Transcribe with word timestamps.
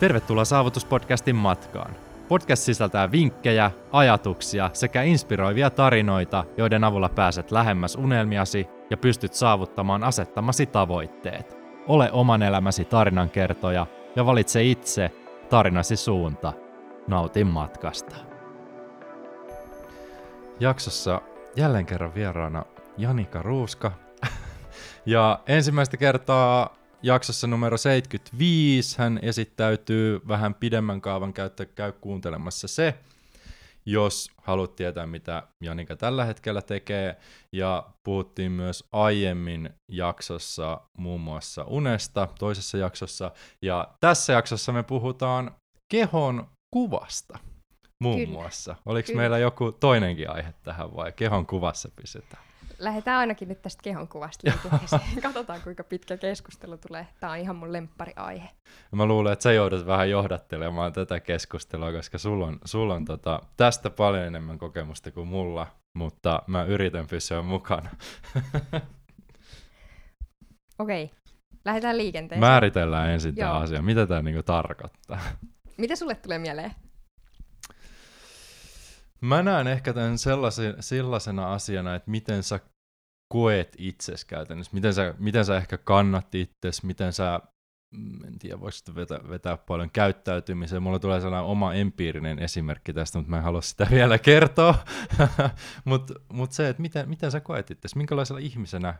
Tervetuloa 0.00 0.44
Saavutuspodcastin 0.44 1.36
matkaan. 1.36 1.96
Podcast 2.28 2.62
sisältää 2.62 3.12
vinkkejä, 3.12 3.70
ajatuksia 3.92 4.70
sekä 4.72 5.02
inspiroivia 5.02 5.70
tarinoita, 5.70 6.44
joiden 6.56 6.84
avulla 6.84 7.08
pääset 7.08 7.50
lähemmäs 7.50 7.96
unelmiasi 7.96 8.68
ja 8.90 8.96
pystyt 8.96 9.34
saavuttamaan 9.34 10.04
asettamasi 10.04 10.66
tavoitteet. 10.66 11.56
Ole 11.86 12.12
oman 12.12 12.42
elämäsi 12.42 12.84
tarinankertoja 12.84 13.86
ja 14.16 14.26
valitse 14.26 14.64
itse 14.64 15.10
tarinasi 15.50 15.96
suunta. 15.96 16.52
Nautin 17.08 17.46
matkasta. 17.46 18.16
Jaksossa 20.60 21.20
jälleen 21.56 21.86
kerran 21.86 22.14
vieraana 22.14 22.64
Janika 22.98 23.42
Ruuska. 23.42 23.92
ja 25.06 25.40
ensimmäistä 25.46 25.96
kertaa 25.96 26.79
jaksossa 27.02 27.46
numero 27.46 27.76
75 27.76 28.98
hän 28.98 29.18
esittäytyy 29.22 30.20
vähän 30.28 30.54
pidemmän 30.54 31.00
kaavan 31.00 31.32
käyttä, 31.32 31.66
käy 31.66 31.92
kuuntelemassa 31.92 32.68
se, 32.68 32.94
jos 33.86 34.30
haluat 34.42 34.76
tietää, 34.76 35.06
mitä 35.06 35.42
Janika 35.60 35.96
tällä 35.96 36.24
hetkellä 36.24 36.62
tekee. 36.62 37.16
Ja 37.52 37.86
puhuttiin 38.04 38.52
myös 38.52 38.84
aiemmin 38.92 39.70
jaksossa 39.88 40.80
muun 40.98 41.20
muassa 41.20 41.64
unesta, 41.64 42.28
toisessa 42.38 42.78
jaksossa. 42.78 43.30
Ja 43.62 43.88
tässä 44.00 44.32
jaksossa 44.32 44.72
me 44.72 44.82
puhutaan 44.82 45.56
kehon 45.88 46.46
kuvasta 46.70 47.38
muun 48.00 48.18
Kyllä. 48.18 48.32
muassa. 48.32 48.76
Oliko 48.86 49.06
Kyllä. 49.06 49.20
meillä 49.20 49.38
joku 49.38 49.72
toinenkin 49.72 50.30
aihe 50.30 50.54
tähän 50.62 50.96
vai 50.96 51.12
kehon 51.12 51.46
kuvassa 51.46 51.88
pysytään? 51.96 52.49
Lähdetään 52.80 53.18
ainakin 53.18 53.48
nyt 53.48 53.62
tästä 53.62 53.82
kehonkuvasta 53.82 54.50
liikenteeseen. 54.50 55.22
Katsotaan, 55.22 55.60
kuinka 55.62 55.84
pitkä 55.84 56.16
keskustelu 56.16 56.78
tulee. 56.78 57.06
Tämä 57.20 57.32
on 57.32 57.38
ihan 57.38 57.56
mun 57.56 57.72
lemppariaihe. 57.72 58.48
Mä 58.92 59.06
luulen, 59.06 59.32
että 59.32 59.42
sä 59.42 59.52
joudut 59.52 59.86
vähän 59.86 60.10
johdattelemaan 60.10 60.92
tätä 60.92 61.20
keskustelua, 61.20 61.92
koska 61.92 62.18
sulla 62.18 62.46
on, 62.46 62.58
sulla 62.64 62.94
on 62.94 63.04
tota, 63.04 63.42
tästä 63.56 63.90
paljon 63.90 64.24
enemmän 64.24 64.58
kokemusta 64.58 65.10
kuin 65.10 65.28
mulla, 65.28 65.66
mutta 65.94 66.42
mä 66.46 66.64
yritän 66.64 67.06
pysyä 67.06 67.42
mukana. 67.42 67.90
Okei, 70.78 71.04
okay. 71.04 71.16
lähdetään 71.64 71.96
liikenteeseen. 71.96 72.50
Määritellään 72.50 73.10
ensin 73.10 73.34
tämä 73.34 73.52
asia. 73.52 73.82
Mitä 73.82 74.06
tämä 74.06 74.22
niinku 74.22 74.42
tarkoittaa? 74.42 75.20
Mitä 75.76 75.96
sulle 75.96 76.14
tulee 76.14 76.38
mieleen? 76.38 76.74
Mä 79.20 79.42
näen 79.42 79.66
ehkä 79.66 79.92
tämän 79.92 80.18
sellaisen, 80.18 80.74
sellaisena 80.80 81.52
asiana, 81.52 81.94
että 81.94 82.10
miten 82.10 82.42
sä 82.42 82.60
koet 83.32 83.76
itses 83.78 84.24
käytännössä, 84.24 84.74
miten 84.74 84.94
sä, 84.94 85.14
miten 85.18 85.44
sä 85.44 85.56
ehkä 85.56 85.78
kannat 85.78 86.34
itses, 86.34 86.82
miten 86.82 87.12
sä, 87.12 87.40
mm, 87.90 88.24
en 88.24 88.38
tiedä, 88.38 88.60
voisit 88.60 88.94
vetää, 88.94 89.18
vetää 89.28 89.56
paljon 89.56 89.90
käyttäytymiseen. 89.90 90.82
Mulla 90.82 90.98
tulee 90.98 91.20
sellainen 91.20 91.50
oma 91.50 91.74
empiirinen 91.74 92.38
esimerkki 92.38 92.92
tästä, 92.92 93.18
mutta 93.18 93.30
mä 93.30 93.36
en 93.36 93.42
halua 93.42 93.60
sitä 93.60 93.86
vielä 93.96 94.18
kertoa. 94.18 94.74
mutta 95.84 96.14
mut 96.32 96.52
se, 96.52 96.68
että 96.68 96.82
miten, 96.82 97.08
miten 97.08 97.30
sä 97.30 97.40
koet 97.40 97.70
itses, 97.70 97.96
minkälaisella 97.96 98.40
ihmisenä, 98.40 98.94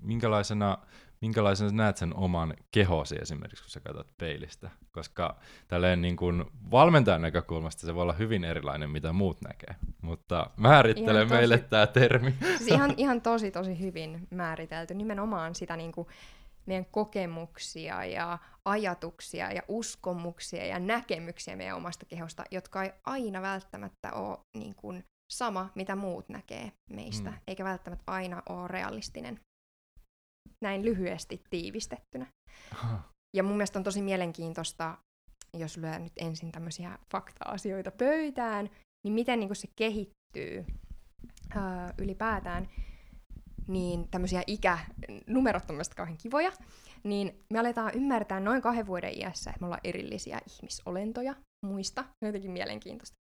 minkälaisena 0.00 0.78
minkälaisen 1.24 1.70
sä 1.70 1.76
näet 1.76 1.96
sen 1.96 2.16
oman 2.16 2.54
kehosi 2.70 3.16
esimerkiksi, 3.22 3.64
kun 3.64 3.70
sä 3.70 3.80
katsot 3.80 4.16
peilistä? 4.18 4.70
Koska 4.92 5.36
tälleen 5.68 6.02
niin 6.02 6.16
kuin 6.16 6.44
valmentajan 6.70 7.22
näkökulmasta 7.22 7.86
se 7.86 7.94
voi 7.94 8.02
olla 8.02 8.12
hyvin 8.12 8.44
erilainen, 8.44 8.90
mitä 8.90 9.12
muut 9.12 9.38
näkee. 9.48 9.76
Mutta 10.02 10.50
määrittele 10.56 11.22
ihan 11.22 11.28
meille 11.28 11.58
tosi, 11.58 11.70
tämä 11.70 11.86
termi. 11.86 12.34
Siis 12.40 12.66
ihan, 12.66 12.94
ihan 12.96 13.20
tosi, 13.20 13.50
tosi 13.50 13.80
hyvin 13.80 14.28
määritelty. 14.30 14.94
Nimenomaan 14.94 15.54
sitä 15.54 15.76
niin 15.76 15.92
kuin 15.92 16.08
meidän 16.66 16.86
kokemuksia 16.90 18.04
ja 18.04 18.38
ajatuksia 18.64 19.52
ja 19.52 19.62
uskomuksia 19.68 20.66
ja 20.66 20.78
näkemyksiä 20.78 21.56
meidän 21.56 21.76
omasta 21.76 22.06
kehosta, 22.06 22.44
jotka 22.50 22.84
ei 22.84 22.92
aina 23.04 23.42
välttämättä 23.42 24.12
ole 24.12 24.38
niin 24.54 24.74
kuin 24.74 25.04
sama, 25.32 25.70
mitä 25.74 25.96
muut 25.96 26.28
näkee 26.28 26.72
meistä, 26.90 27.30
mm. 27.30 27.36
eikä 27.46 27.64
välttämättä 27.64 28.04
aina 28.06 28.42
ole 28.48 28.68
realistinen 28.68 29.40
näin 30.64 30.84
lyhyesti 30.84 31.42
tiivistettynä. 31.50 32.26
Aha. 32.72 33.02
Ja 33.36 33.42
mun 33.42 33.56
mielestä 33.56 33.78
on 33.78 33.84
tosi 33.84 34.02
mielenkiintoista, 34.02 34.98
jos 35.56 35.76
lyö 35.76 35.98
nyt 35.98 36.12
ensin 36.16 36.52
tämmöisiä 36.52 36.98
fakta-asioita 37.12 37.90
pöytään, 37.90 38.70
niin 39.04 39.14
miten 39.14 39.40
niin 39.40 39.56
se 39.56 39.68
kehittyy 39.76 40.64
ää, 41.56 41.94
ylipäätään, 41.98 42.68
niin 43.68 44.08
tämmöisiä 44.10 44.42
ikänumerot 44.46 45.70
on 45.70 45.80
kauhean 45.96 46.18
kivoja, 46.18 46.52
niin 47.04 47.44
me 47.52 47.58
aletaan 47.58 47.94
ymmärtää 47.94 48.40
noin 48.40 48.62
kahden 48.62 48.86
vuoden 48.86 49.18
iässä, 49.18 49.50
että 49.50 49.60
me 49.60 49.66
ollaan 49.66 49.80
erillisiä 49.84 50.40
ihmisolentoja 50.50 51.34
muista. 51.66 52.04
Jotenkin 52.24 52.50
mielenkiintoista 52.50 53.16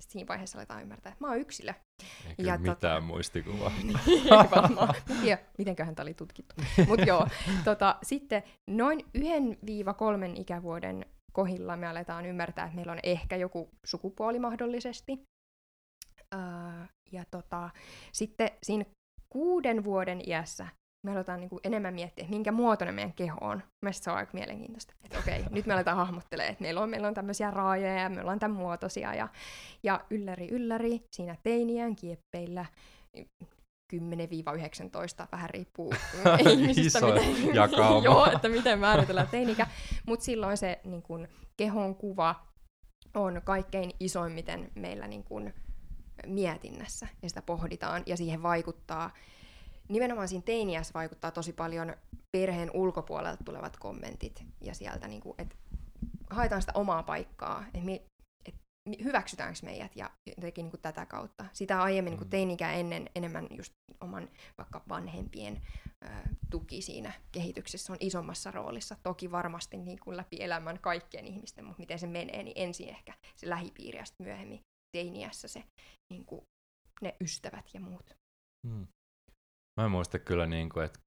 siinä 0.00 0.28
vaiheessa 0.28 0.58
aletaan 0.58 0.82
ymmärtää, 0.82 1.12
että 1.12 1.24
mä 1.24 1.28
oon 1.28 1.40
yksilö. 1.40 1.74
Eikä 2.28 2.42
ja 2.42 2.58
mitään 2.58 2.76
tota... 2.76 3.00
muistikuvaa. 3.00 3.72
Niin, 3.82 3.98
ei 4.08 4.50
varmaan. 4.50 4.94
Tiedä, 5.22 5.42
mitenköhän 5.58 5.94
tämä 5.94 6.04
oli 6.04 6.14
tutkittu. 6.14 6.54
Mutta 6.88 7.04
joo, 7.04 7.28
tota, 7.64 7.98
sitten 8.02 8.42
noin 8.70 9.00
1-3 9.00 9.20
ikävuoden 10.34 11.06
kohilla 11.32 11.76
me 11.76 11.86
aletaan 11.86 12.26
ymmärtää, 12.26 12.64
että 12.64 12.76
meillä 12.76 12.92
on 12.92 13.00
ehkä 13.02 13.36
joku 13.36 13.70
sukupuoli 13.86 14.38
mahdollisesti. 14.38 15.22
Ja 17.12 17.24
tota, 17.30 17.70
sitten 18.12 18.50
siinä 18.62 18.84
kuuden 19.32 19.84
vuoden 19.84 20.28
iässä 20.28 20.66
me 21.04 21.12
aletaan 21.12 21.40
niin 21.40 21.50
kuin 21.50 21.60
enemmän 21.64 21.94
miettiä, 21.94 22.26
minkä 22.28 22.52
muotoinen 22.52 22.94
meidän 22.94 23.12
keho 23.12 23.38
on. 23.40 23.62
Mielestäni 23.82 24.04
se 24.04 24.10
on 24.10 24.16
aika 24.16 24.32
mielenkiintoista. 24.34 24.94
Että 25.04 25.18
okei, 25.18 25.44
nyt 25.50 25.66
me 25.66 25.74
aletaan 25.74 25.96
hahmottelemaan, 25.96 26.52
että 26.52 26.62
meillä 26.62 26.80
on, 26.80 26.90
meillä 26.90 27.08
on 27.08 27.14
tämmöisiä 27.14 27.50
raajoja 27.50 27.94
ja 28.02 28.08
me 28.08 28.20
ollaan 28.20 28.38
tämän 28.38 28.56
muotoisia. 28.56 29.14
Ja, 29.14 29.28
ja 29.82 30.00
ylläri 30.10 30.48
ylläri, 30.48 31.00
siinä 31.10 31.36
teiniään 31.42 31.96
kieppeillä 31.96 32.66
10-19, 33.94 33.98
vähän 35.32 35.50
riippuu 35.50 35.94
ihmisistä, 36.50 36.98
Iso 36.98 37.06
miten, 37.06 38.02
joo, 38.04 38.26
että 38.32 38.48
miten 38.48 38.78
määritellään 38.78 39.28
teinikä. 39.28 39.66
Mutta 40.06 40.24
silloin 40.24 40.56
se 40.56 40.80
niin 40.84 41.02
kun, 41.02 41.28
kehon 41.56 41.94
kuva 41.94 42.34
on 43.14 43.40
kaikkein 43.44 43.90
isoimmiten 44.00 44.70
meillä 44.74 45.08
niin 45.08 45.24
kun, 45.24 45.52
mietinnässä, 46.26 47.08
ja 47.22 47.28
sitä 47.28 47.42
pohditaan, 47.42 48.02
ja 48.06 48.16
siihen 48.16 48.42
vaikuttaa 48.42 49.10
nimenomaan 49.88 50.28
siinä 50.28 50.42
teiniässä 50.42 50.94
vaikuttaa 50.94 51.30
tosi 51.30 51.52
paljon 51.52 51.94
perheen 52.36 52.70
ulkopuolelta 52.74 53.44
tulevat 53.44 53.76
kommentit 53.76 54.44
ja 54.60 54.74
sieltä, 54.74 55.08
niin 55.08 55.20
kuin, 55.20 55.34
että 55.38 55.56
haetaan 56.30 56.62
sitä 56.62 56.72
omaa 56.74 57.02
paikkaa, 57.02 57.64
että 57.66 57.86
me, 57.86 58.02
et 58.46 58.54
hyväksytäänkö 59.04 59.58
meidät 59.62 59.96
ja 59.96 60.10
jotenkin 60.26 60.62
niin 60.62 60.70
kuin 60.70 60.80
tätä 60.80 61.06
kautta. 61.06 61.44
Sitä 61.52 61.82
aiemmin 61.82 62.10
niin 62.10 62.18
kuin 62.18 62.28
mm. 62.28 62.30
teinikään 62.30 62.74
ennen 62.74 63.10
enemmän 63.14 63.46
just 63.50 63.72
oman 64.00 64.28
vaikka 64.58 64.82
vanhempien 64.88 65.62
ö, 66.04 66.08
tuki 66.50 66.82
siinä 66.82 67.12
kehityksessä 67.32 67.92
on 67.92 67.98
isommassa 68.00 68.50
roolissa. 68.50 68.96
Toki 69.02 69.30
varmasti 69.30 69.76
niin 69.76 69.98
kuin 70.00 70.16
läpi 70.16 70.36
elämän 70.40 70.78
kaikkien 70.78 71.26
ihmisten, 71.26 71.64
mutta 71.64 71.80
miten 71.80 71.98
se 71.98 72.06
menee, 72.06 72.42
niin 72.42 72.56
ensin 72.56 72.88
ehkä 72.88 73.14
se 73.36 73.50
lähipiiri 73.50 73.98
ja 73.98 74.04
myöhemmin 74.18 74.60
teiniässä 74.96 75.48
se 75.48 75.64
niin 76.12 76.24
kuin 76.24 76.42
ne 77.02 77.16
ystävät 77.20 77.70
ja 77.74 77.80
muut. 77.80 78.10
Hmm. 78.66 78.86
Mä 79.80 79.84
en 79.84 79.90
muista 79.90 80.18
kyllä, 80.18 80.46
niin 80.46 80.68
kuin, 80.68 80.84
että 80.84 80.98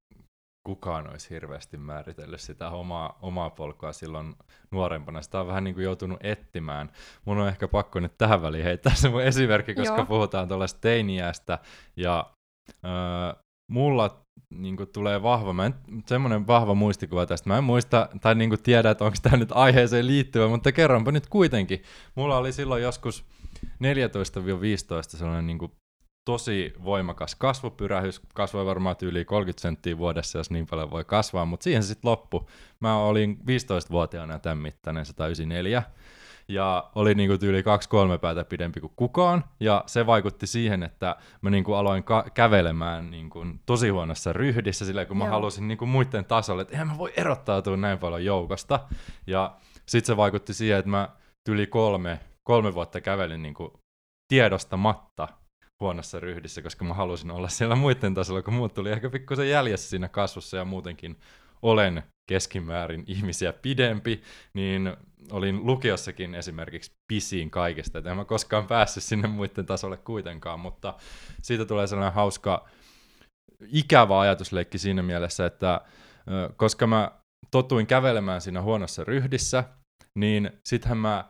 kukaan 0.68 1.10
olisi 1.10 1.30
hirveästi 1.30 1.76
määritellyt 1.76 2.40
sitä 2.40 2.70
omaa, 2.70 3.18
omaa 3.22 3.50
polkua 3.50 3.92
silloin 3.92 4.36
nuorempana. 4.70 5.22
Sitä 5.22 5.40
on 5.40 5.46
vähän 5.46 5.64
niin 5.64 5.74
kuin 5.74 5.84
joutunut 5.84 6.18
etsimään. 6.22 6.90
Mun 7.24 7.38
on 7.38 7.48
ehkä 7.48 7.68
pakko 7.68 8.00
nyt 8.00 8.18
tähän 8.18 8.42
väliin 8.42 8.64
heittää 8.64 8.94
se 8.94 9.08
mun 9.08 9.22
esimerkki, 9.22 9.74
koska 9.74 9.96
Joo. 9.96 10.06
puhutaan 10.06 10.48
tuollaista 10.48 10.80
teiniästä. 10.80 11.58
Ja 11.96 12.32
äh, 12.84 13.42
mulla 13.72 14.20
niin 14.54 14.76
kuin 14.76 14.88
tulee 14.92 15.22
vahva, 15.22 15.52
mä 15.52 15.66
en, 15.66 15.74
semmoinen 16.06 16.46
vahva 16.46 16.74
muistikuva 16.74 17.26
tästä. 17.26 17.48
Mä 17.48 17.58
en 17.58 17.64
muista 17.64 18.08
tai 18.20 18.34
niin 18.34 18.50
kuin 18.50 18.62
tiedä, 18.62 18.90
että 18.90 19.04
onko 19.04 19.16
tämä 19.22 19.36
nyt 19.36 19.52
aiheeseen 19.52 20.06
liittyvä, 20.06 20.48
mutta 20.48 20.72
kerronpa 20.72 21.12
nyt 21.12 21.26
kuitenkin. 21.26 21.82
Mulla 22.14 22.36
oli 22.38 22.52
silloin 22.52 22.82
joskus 22.82 23.24
14-15 23.64 23.68
sellainen 25.06 25.46
niin 25.46 25.58
kuin 25.58 25.72
tosi 26.28 26.72
voimakas 26.84 27.34
kasvupyrähys, 27.34 28.20
kasvoi 28.34 28.66
varmaan 28.66 28.96
yli 29.02 29.24
30 29.24 29.62
senttiä 29.62 29.98
vuodessa, 29.98 30.38
jos 30.38 30.50
niin 30.50 30.66
paljon 30.66 30.90
voi 30.90 31.04
kasvaa, 31.04 31.44
mutta 31.44 31.64
siihen 31.64 31.82
se 31.82 31.86
sitten 31.86 32.10
loppui. 32.10 32.44
Mä 32.80 32.98
olin 32.98 33.38
15-vuotiaana 33.40 34.38
tämän 34.38 34.58
mittainen 34.58 35.06
194, 35.06 35.82
ja 36.48 36.90
oli 36.94 37.14
niinku 37.14 37.38
tyyli 37.38 37.62
kaksi-kolme 37.62 38.18
päätä 38.18 38.44
pidempi 38.44 38.80
kuin 38.80 38.92
kukaan, 38.96 39.44
ja 39.60 39.84
se 39.86 40.06
vaikutti 40.06 40.46
siihen, 40.46 40.82
että 40.82 41.16
mä 41.40 41.50
niinku 41.50 41.74
aloin 41.74 42.04
ka- 42.04 42.24
kävelemään 42.34 43.10
niinku 43.10 43.46
tosi 43.66 43.88
huonossa 43.88 44.32
ryhdissä, 44.32 44.84
sillä 44.84 45.04
kun 45.04 45.16
mä 45.16 45.24
Joo. 45.24 45.32
halusin 45.32 45.68
niinku 45.68 45.86
muiden 45.86 46.24
tasolle, 46.24 46.62
että 46.62 46.74
eihän 46.74 46.88
mä 46.88 46.98
voi 46.98 47.12
erottautua 47.16 47.76
näin 47.76 47.98
paljon 47.98 48.24
joukosta, 48.24 48.80
ja 49.26 49.56
sitten 49.86 50.06
se 50.06 50.16
vaikutti 50.16 50.54
siihen, 50.54 50.78
että 50.78 50.90
mä 50.90 51.08
tyyli 51.44 51.66
kolme, 51.66 52.20
kolme 52.42 52.74
vuotta 52.74 53.00
kävelin 53.00 53.42
niinku 53.42 53.80
tiedostamatta 54.28 55.28
huonossa 55.80 56.20
ryhdissä, 56.20 56.62
koska 56.62 56.84
mä 56.84 56.94
halusin 56.94 57.30
olla 57.30 57.48
siellä 57.48 57.76
muiden 57.76 58.14
tasolla, 58.14 58.42
kun 58.42 58.54
muut 58.54 58.74
tuli 58.74 58.90
ehkä 58.90 59.10
pikkusen 59.10 59.50
jäljessä 59.50 59.90
siinä 59.90 60.08
kasvussa 60.08 60.56
ja 60.56 60.64
muutenkin 60.64 61.16
olen 61.62 62.02
keskimäärin 62.30 63.04
ihmisiä 63.06 63.52
pidempi, 63.52 64.22
niin 64.54 64.96
olin 65.30 65.66
lukiossakin 65.66 66.34
esimerkiksi 66.34 66.92
pisin 67.12 67.50
kaikesta, 67.50 67.98
että 67.98 68.10
en 68.10 68.16
mä 68.16 68.24
koskaan 68.24 68.66
päässyt 68.66 69.02
sinne 69.02 69.28
muiden 69.28 69.66
tasolle 69.66 69.96
kuitenkaan, 69.96 70.60
mutta 70.60 70.94
siitä 71.42 71.64
tulee 71.64 71.86
sellainen 71.86 72.14
hauska, 72.14 72.68
ikävä 73.66 74.20
ajatusleikki 74.20 74.78
siinä 74.78 75.02
mielessä, 75.02 75.46
että 75.46 75.80
koska 76.56 76.86
mä 76.86 77.12
totuin 77.50 77.86
kävelemään 77.86 78.40
siinä 78.40 78.62
huonossa 78.62 79.04
ryhdissä, 79.04 79.64
niin 80.18 80.50
sittenhän 80.68 80.98
mä 80.98 81.24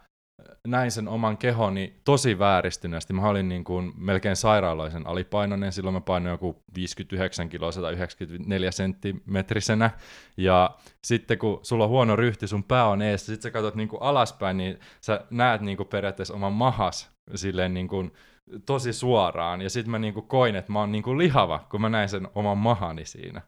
näin 0.67 0.91
sen 0.91 1.09
oman 1.09 1.39
kehoni 1.39 2.01
tosi 2.05 2.39
vääristyneesti. 2.39 3.13
Mä 3.13 3.29
olin 3.29 3.49
niin 3.49 3.65
kuin 3.65 3.93
melkein 3.97 4.37
sairaalaisen 4.37 5.07
alipainoinen, 5.07 5.73
silloin 5.73 5.95
mä 5.95 6.01
painoin 6.01 6.33
joku 6.33 6.63
59 6.75 7.49
kiloa 7.49 7.73
194 7.73 8.71
senttimetrisenä. 8.71 9.91
Ja 10.37 10.71
sitten 11.05 11.39
kun 11.39 11.61
sulla 11.63 11.85
on 11.85 11.91
huono 11.91 12.17
ryhti, 12.17 12.47
sun 12.47 12.65
pää 12.65 12.89
on 12.89 13.03
eessä, 13.03 13.27
sit 13.27 13.43
sä 13.43 13.51
katsot 13.51 13.75
niin 13.75 13.89
kuin 13.89 14.03
alaspäin, 14.03 14.57
niin 14.57 14.79
sä 15.01 15.25
näet 15.31 15.61
niin 15.61 15.77
kuin 15.77 15.89
periaatteessa 15.89 16.35
oman 16.35 16.53
mahas 16.53 17.11
silleen 17.35 17.75
niin 17.75 17.89
kuin 17.89 18.13
tosi 18.67 18.93
suoraan. 18.93 19.61
Ja 19.61 19.71
sitten 19.71 19.91
mä 19.91 19.99
niin 19.99 20.15
kuin 20.15 20.29
koin, 20.29 20.57
että 20.57 20.73
mä 20.73 20.81
oon 20.81 20.93
niin 20.93 21.03
kuin 21.03 21.19
lihava, 21.19 21.67
kun 21.71 21.81
mä 21.81 21.89
näin 21.89 22.09
sen 22.09 22.29
oman 22.35 22.59
mahani 22.59 23.05
siinä. 23.05 23.43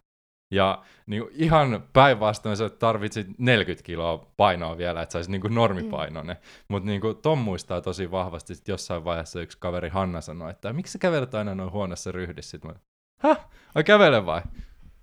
Ja 0.51 0.83
niin 1.07 1.23
kuin 1.23 1.35
ihan 1.35 1.85
päinvastoin 1.93 2.57
sä 2.57 2.69
tarvitsit 2.69 3.27
40 3.39 3.87
kiloa 3.87 4.27
painoa 4.37 4.79
vielä, 4.79 5.03
että 5.03 5.13
saisit 5.13 5.31
niin 5.31 5.41
kuin 5.41 5.55
normipainoinen. 5.55 6.37
Mm. 6.37 6.65
Mutta 6.69 6.87
niin 6.87 7.01
kuin 7.01 7.17
Tom 7.17 7.39
muistaa 7.39 7.81
tosi 7.81 8.11
vahvasti, 8.11 8.53
että 8.53 8.73
jossain 8.73 9.05
vaiheessa 9.05 9.41
yksi 9.41 9.59
kaveri 9.61 9.89
Hanna 9.89 10.21
sanoi, 10.21 10.51
että 10.51 10.73
miksi 10.73 10.93
sä 10.93 10.99
kävelet 10.99 11.35
aina 11.35 11.55
noin 11.55 11.73
huonossa 11.73 12.13
ryhdissä? 12.13 12.51
Sitten 12.51 12.71
mä, 12.71 12.77
häh, 13.21 13.49
ai 13.75 13.85
kävele 13.85 14.27
vai? 14.27 14.43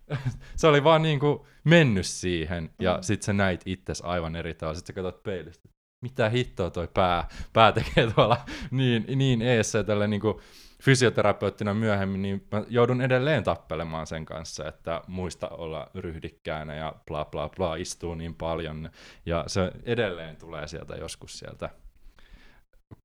se 0.56 0.68
oli 0.68 0.84
vaan 0.84 1.02
niin 1.02 1.20
kuin 1.20 1.40
mennyt 1.64 2.06
siihen, 2.06 2.70
ja 2.80 2.96
mm. 2.96 3.04
sit 3.04 3.24
sä 3.24 3.34
näit 3.34 3.62
itses 3.66 4.02
aivan 4.02 4.36
eri 4.36 4.54
tavalla. 4.54 4.76
Sitten 4.76 4.96
sä 4.96 5.02
katsot 5.02 5.24
peilistä, 5.24 5.70
mitä 6.02 6.30
hittoa 6.30 6.70
toi 6.70 6.88
pää, 6.94 7.28
pää 7.54 7.72
tekee 7.72 8.12
tuolla 8.16 8.38
niin, 8.72 9.06
niin 9.16 9.42
eessä, 9.42 9.84
tällä 9.84 10.08
niin 10.08 10.22
kuin, 10.22 10.38
fysioterapeuttina 10.84 11.74
myöhemmin, 11.74 12.22
niin 12.22 12.48
mä 12.52 12.64
joudun 12.68 13.02
edelleen 13.02 13.44
tappelemaan 13.44 14.08
sen 14.08 14.26
kanssa, 14.26 14.68
että 14.68 15.02
muista 15.08 15.48
olla 15.50 15.92
ryhdikkäänä 15.96 16.76
ja 16.76 16.96
bla 17.08 17.26
bla 17.26 17.50
bla, 17.50 17.76
istuu 17.76 18.16
niin 18.16 18.36
paljon. 18.36 18.90
Ja 19.26 19.44
se 19.48 19.72
edelleen 19.84 20.38
tulee 20.38 20.68
sieltä 20.68 20.96
joskus 20.96 21.40
sieltä 21.40 21.70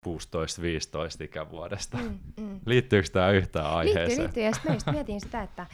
16-15 0.09 0.13
ikävuodesta. 1.25 1.99
Mm, 1.99 2.19
mm. 2.41 2.61
Liittyykö 2.67 3.09
tämä 3.13 3.31
yhtään 3.31 3.67
aiheeseen? 3.67 4.09
Liittyy, 4.09 4.43
liittyy. 4.43 4.43
Ja 4.43 4.53
sitten 4.79 4.95
mietin 4.95 5.21
sitä, 5.21 5.43
että, 5.43 5.67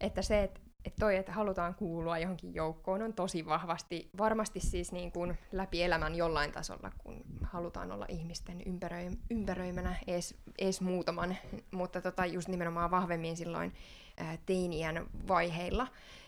että 0.00 0.22
se, 0.22 0.42
että 0.42 0.60
että 0.84 1.00
toi, 1.00 1.16
että 1.16 1.32
halutaan 1.32 1.74
kuulua 1.74 2.18
johonkin 2.18 2.54
joukkoon, 2.54 3.02
on 3.02 3.12
tosi 3.12 3.46
vahvasti, 3.46 4.10
varmasti 4.18 4.60
siis 4.60 4.92
niin 4.92 5.12
kuin 5.12 5.38
läpi 5.52 5.82
elämän 5.82 6.14
jollain 6.14 6.52
tasolla, 6.52 6.92
kun 6.98 7.24
halutaan 7.42 7.92
olla 7.92 8.06
ihmisten 8.08 8.62
ympäröi, 8.66 9.10
ympäröimänä 9.30 9.96
edes, 10.06 10.34
edes 10.58 10.80
muutaman, 10.80 11.36
mutta 11.70 12.00
tota, 12.00 12.26
just 12.26 12.48
nimenomaan 12.48 12.90
vahvemmin 12.90 13.36
silloin 13.36 13.74
ää, 14.16 14.38
teinien 14.46 15.06
vaiheilla. 15.28 15.86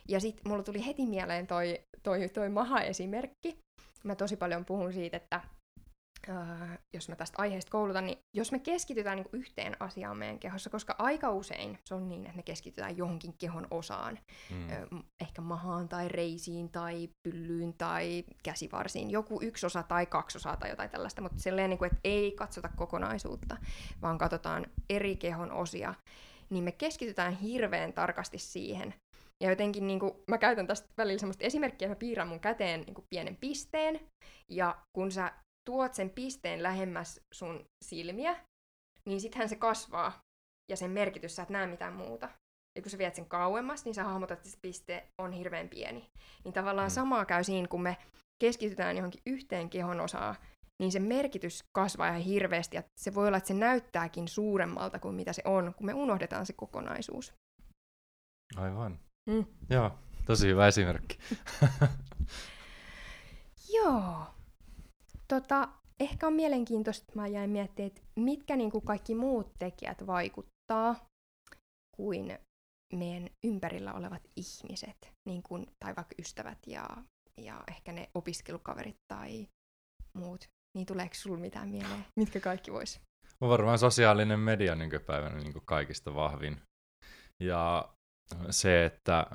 Ja 0.08 0.20
sitten 0.20 0.52
mulla 0.52 0.62
tuli 0.62 0.86
heti 0.86 1.06
mieleen 1.06 1.46
toi, 1.46 1.80
toi, 2.02 2.28
toi 2.28 2.48
maha-esimerkki. 2.48 3.58
Mä 4.02 4.14
tosi 4.14 4.36
paljon 4.36 4.64
puhun 4.64 4.92
siitä, 4.92 5.16
että 5.16 5.40
Öö, 6.28 6.34
jos 6.94 7.08
mä 7.08 7.16
tästä 7.16 7.42
aiheesta 7.42 7.70
koulutan, 7.70 8.06
niin 8.06 8.18
jos 8.34 8.52
me 8.52 8.58
keskitytään 8.58 9.16
niin 9.16 9.28
yhteen 9.32 9.76
asiaan 9.80 10.16
meidän 10.16 10.38
kehossa, 10.38 10.70
koska 10.70 10.94
aika 10.98 11.30
usein 11.30 11.78
se 11.84 11.94
on 11.94 12.08
niin, 12.08 12.24
että 12.24 12.36
me 12.36 12.42
keskitytään 12.42 12.96
johonkin 12.96 13.34
kehon 13.38 13.66
osaan, 13.70 14.18
mm. 14.50 14.70
öö, 14.70 14.86
ehkä 15.20 15.42
mahaan 15.42 15.88
tai 15.88 16.08
reisiin 16.08 16.68
tai 16.68 17.08
pyllyyn 17.22 17.74
tai 17.74 18.24
käsivarsiin, 18.42 19.10
joku 19.10 19.38
yksi 19.42 19.66
osa 19.66 19.82
tai 19.82 20.06
kaksi 20.06 20.38
osaa 20.38 20.56
tai 20.56 20.70
jotain 20.70 20.90
tällaista, 20.90 21.22
mutta 21.22 21.38
silleen, 21.38 21.70
niin 21.70 21.78
kuin, 21.78 21.86
että 21.86 22.00
ei 22.04 22.32
katsota 22.32 22.68
kokonaisuutta, 22.76 23.56
vaan 24.02 24.18
katsotaan 24.18 24.66
eri 24.90 25.16
kehon 25.16 25.52
osia, 25.52 25.94
niin 26.50 26.64
me 26.64 26.72
keskitytään 26.72 27.32
hirveän 27.32 27.92
tarkasti 27.92 28.38
siihen, 28.38 28.94
ja 29.42 29.50
jotenkin 29.50 29.86
niin 29.86 30.00
kuin, 30.00 30.12
mä 30.28 30.38
käytän 30.38 30.66
tästä 30.66 30.88
välillä 30.98 31.18
semmoista 31.18 31.44
esimerkkiä, 31.44 31.86
että 31.86 31.94
mä 31.94 31.98
piirrän 31.98 32.28
mun 32.28 32.40
käteen 32.40 32.80
niin 32.80 32.94
kuin 32.94 33.06
pienen 33.10 33.36
pisteen, 33.36 34.00
ja 34.50 34.76
kun 34.92 35.12
sä 35.12 35.32
tuot 35.66 35.94
sen 35.94 36.10
pisteen 36.10 36.62
lähemmäs 36.62 37.20
sun 37.34 37.66
silmiä, 37.84 38.36
niin 39.08 39.20
sittenhän 39.20 39.48
se 39.48 39.56
kasvaa 39.56 40.20
ja 40.70 40.76
sen 40.76 40.90
merkitys, 40.90 41.36
sä 41.36 41.42
et 41.42 41.50
näe 41.50 41.66
mitään 41.66 41.92
muuta. 41.92 42.28
Ja 42.76 42.82
kun 42.82 42.90
sä 42.90 42.98
viet 42.98 43.14
sen 43.14 43.26
kauemmas, 43.26 43.84
niin 43.84 43.94
sä 43.94 44.04
hahmotat, 44.04 44.38
että 44.38 44.50
se 44.50 44.58
piste 44.62 45.08
on 45.18 45.32
hirveän 45.32 45.68
pieni. 45.68 46.10
Niin 46.44 46.54
tavallaan 46.54 46.88
mm. 46.88 46.94
samaa 46.94 47.24
käy 47.24 47.44
siinä, 47.44 47.68
kun 47.68 47.82
me 47.82 47.96
keskitytään 48.38 48.96
johonkin 48.96 49.22
yhteen 49.26 49.70
kehon 49.70 50.00
osaan, 50.00 50.36
niin 50.78 50.92
se 50.92 50.98
merkitys 50.98 51.64
kasvaa 51.72 52.08
ihan 52.08 52.20
hirveästi, 52.20 52.76
ja 52.76 52.82
se 53.00 53.14
voi 53.14 53.26
olla, 53.26 53.36
että 53.36 53.48
se 53.48 53.54
näyttääkin 53.54 54.28
suuremmalta 54.28 54.98
kuin 54.98 55.14
mitä 55.14 55.32
se 55.32 55.42
on, 55.44 55.74
kun 55.74 55.86
me 55.86 55.94
unohdetaan 55.94 56.46
se 56.46 56.52
kokonaisuus. 56.52 57.32
Aivan. 58.56 58.98
Mm. 59.30 59.44
Joo, 59.70 59.98
tosi 60.26 60.48
hyvä 60.48 60.66
esimerkki. 60.66 61.18
Joo. 63.76 64.35
Tota, 65.28 65.68
ehkä 66.00 66.26
on 66.26 66.32
mielenkiintoista, 66.32 67.04
että 67.08 67.20
mä 67.20 67.26
jäin 67.26 67.50
miettimään, 67.50 67.86
että 67.86 68.02
mitkä 68.16 68.56
niin 68.56 68.70
kuin 68.70 68.84
kaikki 68.84 69.14
muut 69.14 69.52
tekijät 69.58 70.06
vaikuttaa 70.06 71.06
kuin 71.96 72.38
meidän 72.92 73.28
ympärillä 73.46 73.92
olevat 73.92 74.22
ihmiset, 74.36 75.12
niin 75.28 75.42
kuin, 75.42 75.66
tai 75.84 75.96
vaikka 75.96 76.14
ystävät 76.18 76.58
ja, 76.66 76.88
ja 77.36 77.64
ehkä 77.68 77.92
ne 77.92 78.10
opiskelukaverit 78.14 78.96
tai 79.12 79.48
muut. 80.18 80.48
Niin 80.76 80.86
tuleeko 80.86 81.14
sulla 81.14 81.38
mitään 81.38 81.68
mieleen? 81.68 82.04
Mitkä 82.16 82.40
kaikki 82.40 82.72
vois? 82.72 83.00
On 83.40 83.48
varmaan 83.48 83.78
sosiaalinen 83.78 84.40
media 84.40 84.74
nykypäivänä 84.74 85.36
niin 85.36 85.62
kaikista 85.64 86.14
vahvin. 86.14 86.60
Ja 87.42 87.88
se, 88.50 88.84
että 88.84 89.26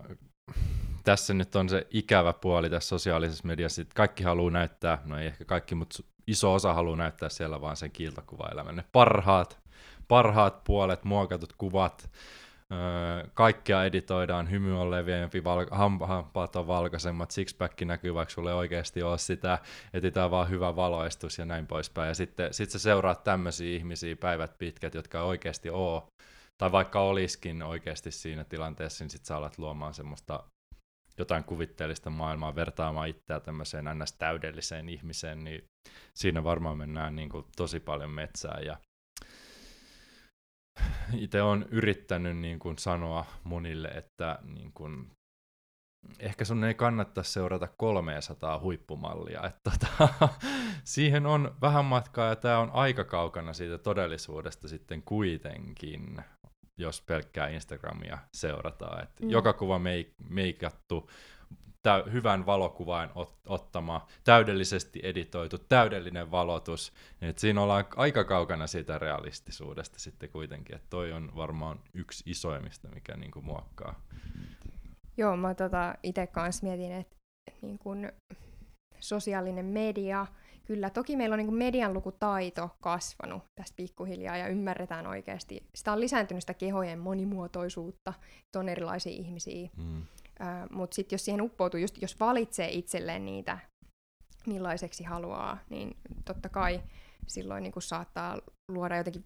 tässä 1.04 1.34
nyt 1.34 1.56
on 1.56 1.70
se 1.70 1.88
ikävä 1.90 2.34
puoli 2.34 2.70
tässä 2.70 2.90
sosiaalisessa 2.90 3.48
mediassa, 3.48 3.82
että 3.82 3.96
kaikki 3.96 4.24
haluaa 4.24 4.52
näyttää, 4.52 5.02
no 5.06 5.20
ei 5.20 5.28
ehkä 5.28 5.46
kaikki, 5.46 5.76
mutta 5.76 6.04
iso 6.28 6.54
osa 6.54 6.74
haluaa 6.74 6.98
näyttää 6.98 7.30
siellä 7.30 7.62
vaan 7.62 7.78
sen 7.78 7.92
kiiltokuvaelämän. 7.92 8.76
Ne 8.76 8.86
parhaat, 8.92 9.60
parhaat 10.08 10.64
puolet, 10.64 11.04
muokatut 11.04 11.54
kuvat, 11.54 12.10
öö, 12.72 13.28
kaikkea 13.34 13.86
editoidaan, 13.86 14.52
hymy 14.52 14.82
on 14.82 14.92
leviämpi, 14.92 15.44
val- 15.44 15.68
hampaat 16.08 16.56
on 16.56 16.68
valkaisemmat, 16.68 17.32
sixpack 17.32 17.82
näkyy, 17.82 18.14
vaikka 18.14 18.34
sulle 18.34 18.54
oikeasti 18.54 19.04
ole 19.04 19.18
sitä, 19.18 19.60
etsitään 19.94 20.32
vaan 20.32 20.50
hyvä 20.50 20.76
valoistus 20.76 21.38
ja 21.38 21.46
näin 21.46 21.68
poispäin. 21.68 22.08
Ja 22.08 22.16
sitten 22.16 22.54
sit 22.54 22.70
sä 22.70 22.80
seuraat 22.80 23.24
tämmöisiä 23.24 23.76
ihmisiä 23.78 24.16
päivät 24.16 24.58
pitkät, 24.58 24.94
jotka 24.94 25.24
oikeasti 25.24 25.70
oo, 25.70 26.08
tai 26.58 26.72
vaikka 26.72 27.00
olisikin 27.00 27.64
oikeasti 27.64 28.12
siinä 28.12 28.44
tilanteessa, 28.44 29.04
niin 29.04 29.10
sit 29.10 29.26
sä 29.26 29.38
alat 29.38 29.58
luomaan 29.58 29.94
semmoista 29.94 30.44
jotain 31.18 31.44
kuvitteellista 31.44 32.10
maailmaa 32.10 32.56
vertaamaan 32.56 33.10
itseä 33.10 33.40
tämmöiseen 33.40 33.86
ns. 33.86 34.14
täydelliseen 34.14 34.90
ihmiseen, 34.90 35.44
niin 35.44 35.64
siinä 36.14 36.44
varmaan 36.44 36.78
mennään 36.78 37.16
niin 37.16 37.30
kuin 37.30 37.46
tosi 37.56 37.80
paljon 37.80 38.10
metsään. 38.10 38.66
Ja 38.66 38.78
itse 41.14 41.42
olen 41.42 41.66
yrittänyt 41.72 42.38
niin 42.38 42.60
kuin 42.60 42.78
sanoa 42.78 43.26
monille, 43.44 43.88
että 43.88 44.40
niin 44.44 44.72
kuin, 44.74 45.12
ehkä 46.20 46.46
sun 46.46 46.64
ei 46.64 46.74
kannata 46.74 47.24
seurata 47.24 47.68
300 47.78 48.60
huippumallia. 48.60 49.42
Että 49.44 49.72
tota, 49.72 50.30
siihen 50.84 51.26
on 51.26 51.56
vähän 51.62 51.86
matkaa 51.86 52.28
ja 52.28 52.36
tämä 52.36 52.60
on 52.60 52.72
aika 52.74 53.04
kaukana 53.04 53.54
siitä 53.54 53.78
todellisuudesta 53.78 54.68
sitten 54.68 55.04
kuitenkin 55.04 56.24
jos 56.82 57.02
pelkkää 57.02 57.48
Instagramia 57.48 58.18
seurataan. 58.34 59.04
Et 59.04 59.20
mm. 59.22 59.30
Joka 59.30 59.54
kuva 59.54 59.78
meik- 59.78 60.14
meikattu, 60.30 61.10
tä- 61.84 62.04
hyvän 62.12 62.46
valokuvan 62.46 63.10
ot- 63.10 63.42
ottama, 63.46 64.08
täydellisesti 64.24 65.00
editoitu, 65.04 65.58
täydellinen 65.58 66.32
valotus. 66.32 66.94
Et 67.22 67.38
siinä 67.38 67.62
ollaan 67.62 67.86
aika 67.96 68.24
kaukana 68.24 68.68
siitä 68.68 68.98
realistisuudesta 68.98 70.00
sitten 70.00 70.30
kuitenkin. 70.30 70.76
Et 70.76 70.90
toi 70.90 71.12
on 71.12 71.32
varmaan 71.36 71.80
yksi 71.94 72.24
isoimmista, 72.26 72.88
mikä 72.88 73.18
niinku 73.18 73.42
muokkaa. 73.42 74.02
Joo, 75.18 75.38
mä 75.38 75.54
tota 75.54 75.96
itse 76.04 76.28
kanssa 76.28 76.66
mietin, 76.68 76.92
että 76.92 77.16
niin 77.62 77.80
kun 77.80 78.12
sosiaalinen 79.00 79.66
media– 79.66 80.28
Kyllä, 80.66 80.90
toki 80.90 81.16
meillä 81.16 81.34
on 81.34 81.38
niin 81.38 81.54
median 81.54 81.94
lukutaito 81.94 82.70
kasvanut 82.82 83.44
tästä 83.60 83.76
pikkuhiljaa 83.76 84.38
ja 84.38 84.48
ymmärretään 84.48 85.08
oikeasti. 85.08 85.64
Sitä 85.76 85.94
on 85.94 86.00
lisääntynyt 86.00 86.44
sitä 86.44 86.54
kehojen 86.54 87.00
monimuotoisuutta, 87.00 88.14
että 88.46 88.60
on 88.60 88.70
erilaisia 88.70 89.12
ihmisiä. 89.12 89.70
Mm. 89.78 90.02
Äh, 90.42 90.70
Mutta 90.70 90.96
sitten 90.96 91.16
jos 91.16 91.26
siihen 91.26 91.42
uppoutuu, 91.42 91.80
just 91.80 92.02
jos 92.02 92.20
valitsee 92.20 92.70
itselleen 92.72 93.26
niitä, 93.26 93.58
millaiseksi 94.48 95.04
haluaa, 95.04 95.58
niin 95.70 95.98
totta 96.26 96.50
kai 96.50 96.82
silloin 97.28 97.64
niin 97.64 97.74
saattaa 97.80 98.38
luoda 98.72 98.98
jotenkin 98.98 99.26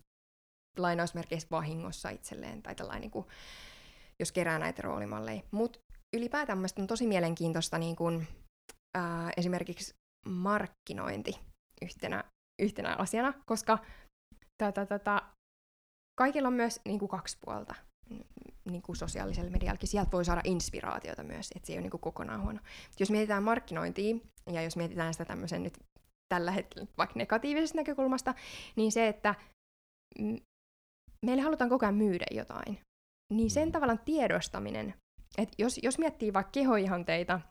lainausmerkeissä 0.78 1.48
vahingossa 1.52 2.10
itselleen 2.10 2.64
tai 2.64 2.76
tällainen, 2.76 3.02
niin 3.02 3.12
kuin, 3.12 3.26
jos 4.20 4.32
kerää 4.32 4.60
näitä 4.60 4.82
roolimalleja. 4.82 5.42
Mutta 5.52 5.80
ylipäätään 6.16 6.60
on 6.80 6.88
tosi 6.88 7.08
mielenkiintoista 7.08 7.78
niin 7.78 7.96
kuin, 7.96 8.28
ää, 8.98 9.32
esimerkiksi 9.38 9.94
markkinointi 10.30 11.40
yhtenä, 11.82 12.24
yhtenä 12.62 12.96
asiana, 12.96 13.34
koska 13.46 13.78
tätä, 14.58 14.86
tätä, 14.86 15.22
kaikilla 16.20 16.48
on 16.48 16.54
myös 16.54 16.82
niin 16.86 17.00
kuin 17.00 17.10
kaksi 17.10 17.38
puolta 17.46 17.76
niin 18.66 18.82
kuin 18.82 18.96
sosiaalisella 18.96 19.52
mediallakin. 19.52 19.90
Sieltä 19.90 20.12
voi 20.12 20.26
saada 20.26 20.42
inspiraatiota 20.44 21.24
myös, 21.24 21.52
että 21.56 21.68
se 21.68 21.74
ei 21.74 21.78
ole 21.78 21.82
niin 21.82 21.92
kuin 21.92 22.02
kokonaan 22.02 22.42
huono. 22.42 22.60
Jos 23.00 23.12
mietitään 23.12 23.44
markkinointia, 23.44 24.16
ja 24.52 24.62
jos 24.62 24.78
mietitään 24.78 25.14
sitä 25.14 25.26
tämmöisen 25.26 25.64
nyt 25.64 25.80
tällä 26.34 26.52
hetkellä 26.52 26.88
vaikka 26.98 27.20
negatiivisesta 27.20 27.78
näkökulmasta, 27.78 28.34
niin 28.76 28.92
se, 28.92 29.08
että 29.08 29.36
meille 31.26 31.42
halutaan 31.42 31.70
koko 31.70 31.86
ajan 31.86 31.96
myydä 31.96 32.26
jotain, 32.32 32.80
niin 33.34 33.52
sen 33.52 33.68
mm. 33.68 33.72
tavallaan 33.72 34.00
tiedostaminen, 34.06 34.94
että 35.38 35.56
jos, 35.58 35.80
jos 35.84 36.00
miettii 36.00 36.34
vaikka 36.34 36.52
kehoihanteita, 36.52 37.42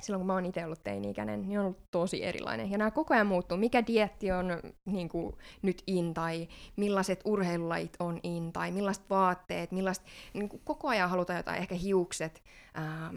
silloin 0.00 0.20
kun 0.20 0.26
mä 0.26 0.32
oon 0.34 0.46
itse 0.46 0.64
ollut 0.64 0.84
teini-ikäinen, 0.84 1.48
niin 1.48 1.58
on 1.58 1.64
ollut 1.64 1.90
tosi 1.90 2.24
erilainen. 2.24 2.70
Ja 2.70 2.78
nämä 2.78 2.90
koko 2.90 3.14
ajan 3.14 3.26
muuttuu. 3.26 3.58
Mikä 3.58 3.86
dietti 3.86 4.32
on 4.32 4.60
niin 4.86 5.08
kuin, 5.08 5.36
nyt 5.62 5.82
in, 5.86 6.14
tai 6.14 6.48
millaiset 6.76 7.20
urheilulajit 7.24 7.96
on 7.98 8.20
in, 8.22 8.52
tai 8.52 8.70
millaiset 8.70 9.10
vaatteet, 9.10 9.72
millaiset, 9.72 10.04
niin 10.34 10.48
kuin, 10.48 10.62
koko 10.64 10.88
ajan 10.88 11.10
halutaan 11.10 11.36
jotain, 11.36 11.58
ehkä 11.58 11.74
hiukset, 11.74 12.42
ää, 12.74 13.14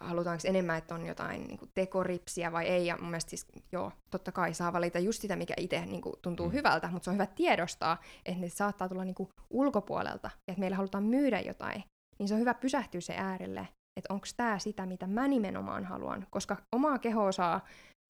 halutaanko 0.00 0.42
enemmän, 0.48 0.78
että 0.78 0.94
on 0.94 1.06
jotain 1.06 1.48
niin 1.48 1.58
kuin 1.58 1.70
tekoripsiä 1.74 2.52
vai 2.52 2.66
ei. 2.66 2.86
Ja 2.86 2.96
mun 2.96 3.10
mielestä 3.10 3.30
siis, 3.30 3.46
joo, 3.72 3.92
totta 4.10 4.32
kai 4.32 4.54
saa 4.54 4.72
valita 4.72 4.98
just 4.98 5.20
sitä, 5.20 5.36
mikä 5.36 5.54
itse 5.56 5.86
niin 5.86 6.02
kuin, 6.02 6.14
tuntuu 6.22 6.46
mm. 6.46 6.52
hyvältä, 6.52 6.88
mutta 6.88 7.04
se 7.04 7.10
on 7.10 7.14
hyvä 7.14 7.26
tiedostaa, 7.26 8.00
että 8.24 8.40
ne 8.40 8.48
saattaa 8.48 8.88
tulla 8.88 9.04
niin 9.04 9.14
kuin, 9.14 9.28
ulkopuolelta, 9.50 10.30
ja 10.32 10.52
että 10.52 10.60
meillä 10.60 10.76
halutaan 10.76 11.04
myydä 11.04 11.40
jotain. 11.40 11.84
Niin 12.18 12.28
se 12.28 12.34
on 12.34 12.40
hyvä 12.40 12.54
pysähtyä 12.54 13.00
se 13.00 13.14
äärelle, 13.16 13.68
että 13.96 14.14
onko 14.14 14.26
tämä 14.36 14.58
sitä, 14.58 14.86
mitä 14.86 15.06
mä 15.06 15.28
nimenomaan 15.28 15.84
haluan. 15.84 16.26
Koska 16.30 16.56
omaa 16.76 16.98
kehoa 16.98 17.32
saa 17.32 17.60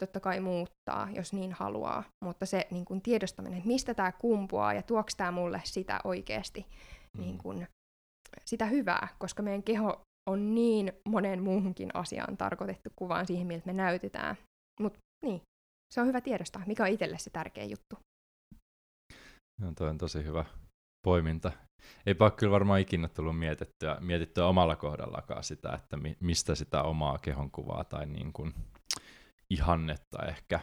totta 0.02 0.20
kai 0.20 0.40
muuttaa, 0.40 1.08
jos 1.10 1.32
niin 1.32 1.52
haluaa, 1.52 2.04
mutta 2.24 2.46
se 2.46 2.66
niin 2.70 2.84
kuin, 2.84 3.02
tiedostaminen, 3.02 3.58
että 3.58 3.68
mistä 3.68 3.94
tämä 3.94 4.12
kumpuaa 4.12 4.74
ja 4.74 4.82
tuoks 4.82 5.16
tämä 5.16 5.30
mulle 5.30 5.60
sitä 5.64 6.00
oikeasti 6.04 6.66
mm. 7.16 7.20
niin 7.20 7.38
kuin, 7.38 7.66
sitä 8.44 8.66
hyvää, 8.66 9.08
koska 9.18 9.42
meidän 9.42 9.62
keho 9.62 10.00
on 10.30 10.54
niin 10.54 10.92
monen 11.08 11.42
muuhunkin 11.42 11.90
asiaan 11.94 12.36
tarkoitettu 12.36 12.90
kuvaan 12.96 13.26
siihen, 13.26 13.46
miltä 13.46 13.66
me 13.66 13.72
näytetään. 13.72 14.36
Mutta 14.80 14.98
niin, 15.24 15.40
se 15.94 16.00
on 16.00 16.06
hyvä 16.06 16.20
tiedostaa, 16.20 16.62
mikä 16.66 16.82
on 16.82 16.88
itselle 16.88 17.18
se 17.18 17.30
tärkeä 17.30 17.64
juttu. 17.64 17.98
No, 19.60 19.72
toi 19.76 19.88
on 19.88 19.98
tosi 19.98 20.24
hyvä 20.24 20.44
poiminta. 21.06 21.52
Eipä 22.06 22.24
ole 22.24 22.30
kyllä 22.30 22.50
varmaan 22.50 22.80
ikinä 22.80 23.08
tullut 23.08 23.38
mietittyä, 23.38 23.96
mietittyä 24.00 24.46
omalla 24.46 24.76
kohdallakaan 24.76 25.44
sitä, 25.44 25.72
että 25.72 25.96
mi, 25.96 26.16
mistä 26.20 26.54
sitä 26.54 26.82
omaa 26.82 27.18
kehonkuvaa 27.18 27.84
tai 27.84 28.06
niin 28.06 28.32
kuin 28.32 28.54
ihannetta 29.50 30.26
ehkä 30.28 30.60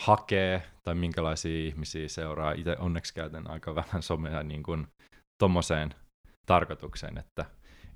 hakee, 0.00 0.62
tai 0.84 0.94
minkälaisia 0.94 1.66
ihmisiä 1.66 2.08
seuraa. 2.08 2.52
Itse 2.52 2.76
onneksi 2.78 3.14
käytän 3.14 3.50
aika 3.50 3.74
vähän 3.74 4.02
somea 4.02 4.42
niin 4.42 4.62
kuin 4.62 4.86
tommoseen 5.38 5.94
tarkoitukseen, 6.46 7.18
että 7.18 7.44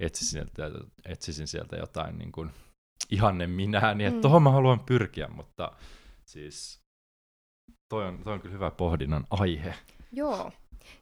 etsisin 0.00 0.30
sieltä, 0.30 0.70
etsisin 1.04 1.46
sieltä 1.46 1.76
jotain 1.76 2.18
niin 2.18 2.32
kuin 2.32 2.50
ihanne 3.10 3.46
minää, 3.46 3.94
niin 3.94 4.08
että 4.08 4.18
mm. 4.18 4.22
tohon 4.22 4.42
mä 4.42 4.50
haluan 4.50 4.80
pyrkiä, 4.80 5.28
mutta 5.28 5.72
siis 6.24 6.80
toi 7.88 8.06
on, 8.06 8.18
toi 8.24 8.32
on 8.32 8.40
kyllä 8.40 8.52
hyvä 8.52 8.70
pohdinnan 8.70 9.24
aihe. 9.30 9.74
Joo. 10.12 10.52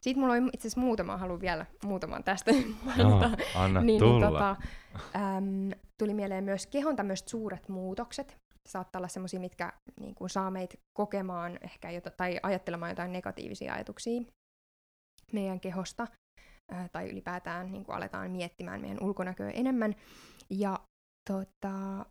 Sitten 0.01 0.21
mulla 0.21 0.33
on 0.33 0.49
itse 0.53 0.67
asiassa 0.67 0.81
muutama, 0.81 1.17
haluan 1.17 1.41
vielä 1.41 1.65
muutaman 1.85 2.23
tästä 2.23 2.51
mainita. 2.85 3.01
Joo, 3.01 3.19
anna 3.55 3.81
niin, 3.81 3.99
tulla. 3.99 4.19
Niin, 4.19 4.33
tota, 4.33 4.55
äm, 5.15 5.71
tuli 5.97 6.13
mieleen 6.13 6.43
myös 6.43 6.67
kehon 6.67 6.95
tämmöiset 6.95 7.27
suuret 7.27 7.69
muutokset. 7.69 8.37
Saattaa 8.69 8.99
olla 8.99 9.07
semmoisia, 9.07 9.39
mitkä 9.39 9.73
niin 9.99 10.15
kuin, 10.15 10.29
saa 10.29 10.51
meitä 10.51 10.75
kokemaan 10.97 11.59
ehkä 11.61 11.91
jota, 11.91 12.11
tai 12.11 12.39
ajattelemaan 12.43 12.91
jotain 12.91 13.13
negatiivisia 13.13 13.73
ajatuksia 13.73 14.21
meidän 15.33 15.59
kehosta 15.59 16.07
tai 16.91 17.09
ylipäätään 17.09 17.71
niin 17.71 17.85
kuin 17.85 17.95
aletaan 17.95 18.31
miettimään 18.31 18.81
meidän 18.81 19.03
ulkonäköä 19.03 19.49
enemmän. 19.49 19.95
Ja 20.49 20.79
tota, 21.29 22.05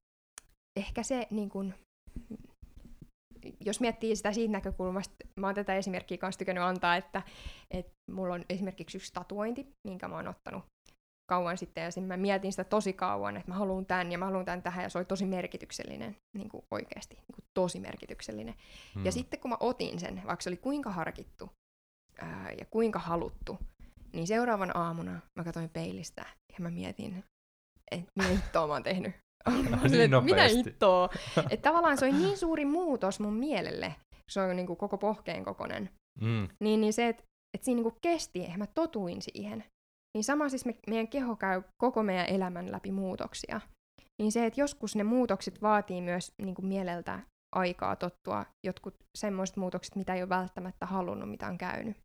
ehkä 0.77 1.03
se, 1.03 1.27
niin 1.31 1.49
kuin, 1.49 1.75
jos 3.61 3.80
miettii 3.80 4.16
sitä 4.16 4.33
siitä 4.33 4.52
näkökulmasta, 4.52 5.14
mä 5.37 5.47
oon 5.47 5.54
tätä 5.54 5.75
esimerkkiä 5.75 6.18
kanssa 6.18 6.38
tykännyt 6.38 6.64
antaa, 6.64 6.97
että, 6.97 7.23
että 7.71 7.92
mulla 8.11 8.35
on 8.35 8.45
esimerkiksi 8.49 8.97
yksi 8.99 9.12
tatuointi, 9.12 9.66
minkä 9.88 10.09
mä 10.09 10.16
oon 10.16 10.28
ottanut 10.28 10.64
kauan 11.30 11.59
sitten, 11.59 11.85
ja 11.97 12.02
mä 12.02 12.16
mietin 12.16 12.52
sitä 12.52 12.64
tosi 12.64 12.92
kauan, 12.92 13.37
että 13.37 13.50
mä 13.50 13.59
haluan 13.59 13.87
tämän 13.87 14.12
ja 14.12 14.18
mä 14.18 14.25
haluan 14.25 14.45
tämän 14.45 14.62
tähän, 14.62 14.83
ja 14.83 14.88
se 14.88 14.99
oli 14.99 15.04
tosi 15.04 15.26
merkityksellinen, 15.26 16.16
niin 16.37 16.49
kuin 16.49 16.64
oikeasti, 16.71 17.14
niin 17.14 17.35
kuin 17.35 17.45
tosi 17.54 17.80
merkityksellinen. 17.80 18.54
Hmm. 18.95 19.04
Ja 19.04 19.12
sitten 19.12 19.40
kun 19.40 19.50
mä 19.50 19.57
otin 19.61 20.00
sen, 20.00 20.23
vaikka 20.26 20.42
se 20.42 20.50
oli 20.50 20.57
kuinka 20.57 20.90
harkittu 20.90 21.50
ää, 22.21 22.52
ja 22.59 22.64
kuinka 22.71 22.99
haluttu, 22.99 23.59
niin 24.12 24.26
seuraavan 24.26 24.76
aamuna 24.76 25.21
mä 25.38 25.45
katsoin 25.45 25.71
peilistä 25.71 26.26
ja 26.52 26.57
mä 26.59 26.71
mietin, 26.71 27.25
että 27.90 28.12
mitä 28.14 28.28
hittoa 28.28 28.66
mä 28.66 28.73
oon 28.73 28.83
tehnyt. 28.83 29.14
Niin 29.90 30.25
mitä 30.25 30.49
hittoa? 30.49 31.09
Että 31.50 31.71
tavallaan 31.71 31.99
se 31.99 32.05
oli 32.05 32.14
niin 32.14 32.38
suuri 32.38 32.64
muutos 32.64 33.21
mun 33.21 33.35
mielelle, 33.35 33.95
se 34.31 34.40
on 34.40 34.57
niinku 34.57 34.76
koko 34.76 34.99
pohkeen 34.99 35.45
kokonen. 35.45 35.90
Mm. 36.21 36.49
Niin, 36.61 36.81
niin 36.81 36.93
se, 36.93 37.09
että 37.09 37.23
et 37.55 37.64
siinä 37.64 37.76
niinku 37.76 37.99
kesti, 38.02 38.45
että 38.45 38.59
mä 38.59 38.67
totuin 38.67 39.23
siihen. 39.23 39.64
Niin 40.17 40.25
sama 40.25 40.49
siis 40.49 40.64
me, 40.64 40.75
meidän 40.87 41.09
keho 41.09 41.37
käy 41.37 41.62
koko 41.83 42.02
meidän 42.02 42.26
elämän 42.26 42.73
läpi 42.73 42.93
muutoksia. 42.93 43.61
Niin 44.23 44.33
se, 44.33 44.47
että 44.47 44.61
joskus 44.61 44.97
ne 44.97 45.05
muutokset 45.05 45.62
vaatii 45.62 46.00
myös 46.00 46.33
niinku 46.43 46.62
mieleltä 46.62 47.21
aikaa 47.57 47.97
tottua 47.97 48.47
jotkut 48.67 48.95
semmoiset 49.19 49.57
muutokset, 49.57 49.97
mitä 49.97 50.14
ei 50.14 50.23
ole 50.23 50.28
välttämättä 50.28 50.87
halunnut, 50.87 51.31
mitä 51.31 51.47
on 51.47 51.59
käynyt. 51.59 51.97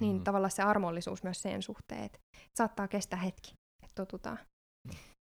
Niin 0.00 0.16
mm. 0.16 0.24
tavallaan 0.24 0.50
se 0.50 0.62
armollisuus 0.62 1.22
myös 1.22 1.42
sen 1.42 1.62
suhteen, 1.62 2.04
että 2.04 2.18
saattaa 2.58 2.88
kestää 2.88 3.18
hetki, 3.18 3.52
että 3.82 3.94
totutaan. 3.94 4.38
Joo. 4.92 5.13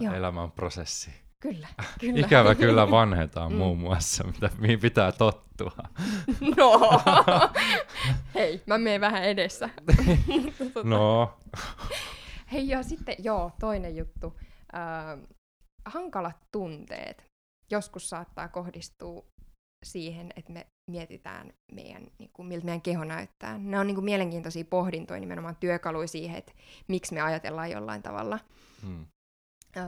Elämä 0.00 0.42
on 0.42 0.52
prosessi. 0.52 1.10
Kyllä, 1.40 1.68
kyllä. 2.00 2.26
Ikävä 2.26 2.54
kyllä 2.54 2.90
vanhetaan 3.00 3.52
mm. 3.52 3.58
muun 3.58 3.78
muassa, 3.78 4.24
mitä, 4.24 4.50
mihin 4.58 4.80
pitää 4.80 5.12
tottua. 5.12 5.72
No, 6.56 6.80
hei, 8.34 8.62
mä 8.66 8.78
menen 8.78 9.00
vähän 9.00 9.24
edessä. 9.24 9.70
no. 10.84 11.38
Hei, 12.52 12.68
ja 12.68 12.82
sitten, 12.82 13.16
joo, 13.18 13.52
toinen 13.60 13.96
juttu. 13.96 14.38
Äh, 14.74 15.28
hankalat 15.84 16.36
tunteet 16.52 17.32
joskus 17.72 18.10
saattaa 18.10 18.48
kohdistua 18.48 19.24
siihen, 19.84 20.30
että 20.36 20.52
me 20.52 20.66
mietitään 20.90 21.52
meidän, 21.72 22.06
niin 22.18 22.30
kuin, 22.32 22.48
miltä 22.48 22.64
meidän 22.64 22.82
keho 22.82 23.04
näyttää. 23.04 23.58
Ne 23.58 23.78
on 23.78 23.86
niin 23.86 23.94
kuin, 23.94 24.04
mielenkiintoisia 24.04 24.64
pohdintoja, 24.64 25.20
nimenomaan 25.20 25.56
työkaluja 25.56 26.08
siihen, 26.08 26.38
että 26.38 26.52
miksi 26.88 27.14
me 27.14 27.20
ajatellaan 27.20 27.70
jollain 27.70 28.02
tavalla. 28.02 28.38
Hmm. 28.82 29.06
Öö, 29.76 29.84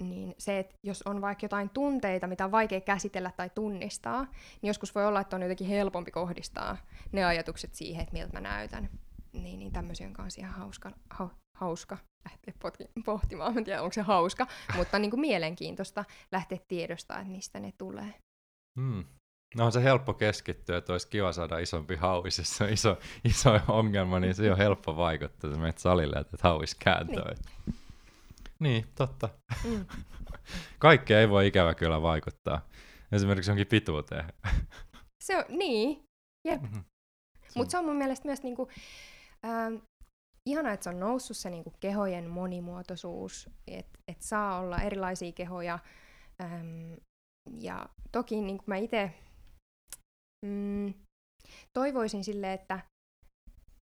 niin 0.00 0.34
se, 0.38 0.58
että 0.58 0.74
jos 0.86 1.02
on 1.02 1.20
vaikka 1.20 1.44
jotain 1.44 1.70
tunteita, 1.70 2.26
mitä 2.26 2.44
on 2.44 2.52
vaikea 2.52 2.80
käsitellä 2.80 3.30
tai 3.36 3.50
tunnistaa, 3.54 4.22
niin 4.62 4.68
joskus 4.68 4.94
voi 4.94 5.06
olla, 5.06 5.20
että 5.20 5.36
on 5.36 5.42
jotenkin 5.42 5.66
helpompi 5.66 6.10
kohdistaa 6.10 6.76
ne 7.12 7.24
ajatukset 7.24 7.74
siihen, 7.74 8.02
että 8.02 8.12
miltä 8.12 8.32
mä 8.32 8.40
näytän. 8.40 8.88
Niin, 9.32 9.58
niin 9.58 9.72
tämmöisiä 9.72 10.06
on 10.06 10.12
kanssa 10.12 10.40
ihan 10.40 10.54
hauska, 10.54 10.90
ha, 11.10 11.30
hauska 11.58 11.98
lähteä 12.24 12.54
pohtimaan. 13.04 13.54
Mä 13.54 13.58
en 13.58 13.64
tiedä, 13.64 13.82
onko 13.82 13.92
se 13.92 14.02
hauska, 14.02 14.46
mutta 14.76 14.98
niin 14.98 15.10
kuin 15.10 15.20
mielenkiintoista 15.20 16.04
lähteä 16.32 16.58
tiedostamaan, 16.68 17.22
että 17.22 17.32
mistä 17.32 17.60
ne 17.60 17.72
tulee. 17.78 18.14
Hmm. 18.80 19.04
No 19.54 19.64
on 19.64 19.72
se 19.72 19.82
helppo 19.82 20.14
keskittyä, 20.14 20.76
että 20.76 20.92
olisi 20.92 21.08
kiva 21.08 21.32
saada 21.32 21.58
isompi 21.58 21.96
hauis, 21.96 22.38
jos 22.38 22.60
on 22.60 22.68
iso, 22.68 22.98
iso 23.30 23.60
ongelma, 23.68 24.20
niin 24.20 24.34
se 24.34 24.52
on 24.52 24.58
helppo 24.58 24.96
vaikuttaa, 24.96 25.50
että 25.50 25.60
menet 25.60 25.78
salille 25.78 26.16
että 26.16 26.36
hauis 26.42 26.74
kääntöä. 26.74 27.34
Niin. 27.34 27.79
Niin, 28.60 28.86
totta. 28.94 29.28
Mm. 29.64 29.86
Kaikkea 30.78 31.20
ei 31.20 31.28
voi 31.28 31.46
ikävä 31.46 31.74
kyllä 31.74 32.02
vaikuttaa. 32.02 32.68
Esimerkiksi 33.12 33.50
jonkin 33.50 33.66
pituuteen. 33.66 34.24
Se 35.24 35.36
on, 35.36 35.44
niin, 35.48 36.02
jep. 36.48 36.62
Mm-hmm. 36.62 36.84
Mutta 37.56 37.70
se 37.70 37.78
on 37.78 37.84
mun 37.84 37.96
mielestä 37.96 38.28
myös 38.28 38.42
niinku, 38.42 38.68
äh, 39.44 39.82
ihana, 40.48 40.72
että 40.72 40.84
se 40.84 40.90
on 40.90 41.00
noussut 41.00 41.36
se 41.36 41.50
niinku 41.50 41.72
kehojen 41.80 42.30
monimuotoisuus, 42.30 43.50
että 43.66 43.98
et 44.08 44.22
saa 44.22 44.58
olla 44.58 44.78
erilaisia 44.78 45.32
kehoja. 45.32 45.78
Ähm, 46.42 46.92
ja 47.60 47.88
toki 48.12 48.40
niin 48.40 48.58
kuin 48.58 48.64
mä 48.66 48.76
itse 48.76 49.14
mm, 50.46 50.94
toivoisin 51.78 52.24
sille, 52.24 52.52
että, 52.52 52.80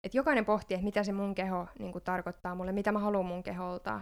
että 0.06 0.18
jokainen 0.18 0.44
pohtii, 0.44 0.74
että 0.74 0.84
mitä 0.84 1.04
se 1.04 1.12
mun 1.12 1.34
keho 1.34 1.66
niin 1.78 1.92
kuin, 1.92 2.04
tarkoittaa 2.04 2.54
mulle, 2.54 2.72
mitä 2.72 2.92
mä 2.92 2.98
haluan 2.98 3.26
mun 3.26 3.42
keholta. 3.42 4.00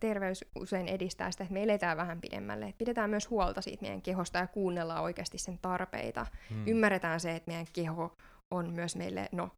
Terveys 0.00 0.44
usein 0.56 0.88
edistää 0.88 1.30
sitä, 1.30 1.44
että 1.44 1.54
me 1.54 1.62
eletään 1.62 1.96
vähän 1.96 2.20
pidemmälle. 2.20 2.66
Et 2.66 2.78
pidetään 2.78 3.10
myös 3.10 3.30
huolta 3.30 3.60
siitä 3.60 3.82
meidän 3.82 4.02
kehosta 4.02 4.38
ja 4.38 4.46
kuunnellaan 4.46 5.02
oikeasti 5.02 5.38
sen 5.38 5.58
tarpeita. 5.62 6.26
Hmm. 6.50 6.66
Ymmärretään 6.66 7.20
se, 7.20 7.36
että 7.36 7.50
meidän 7.50 7.66
keho 7.72 8.16
on 8.54 8.70
myös 8.70 8.96
meille, 8.96 9.28
no, 9.32 9.50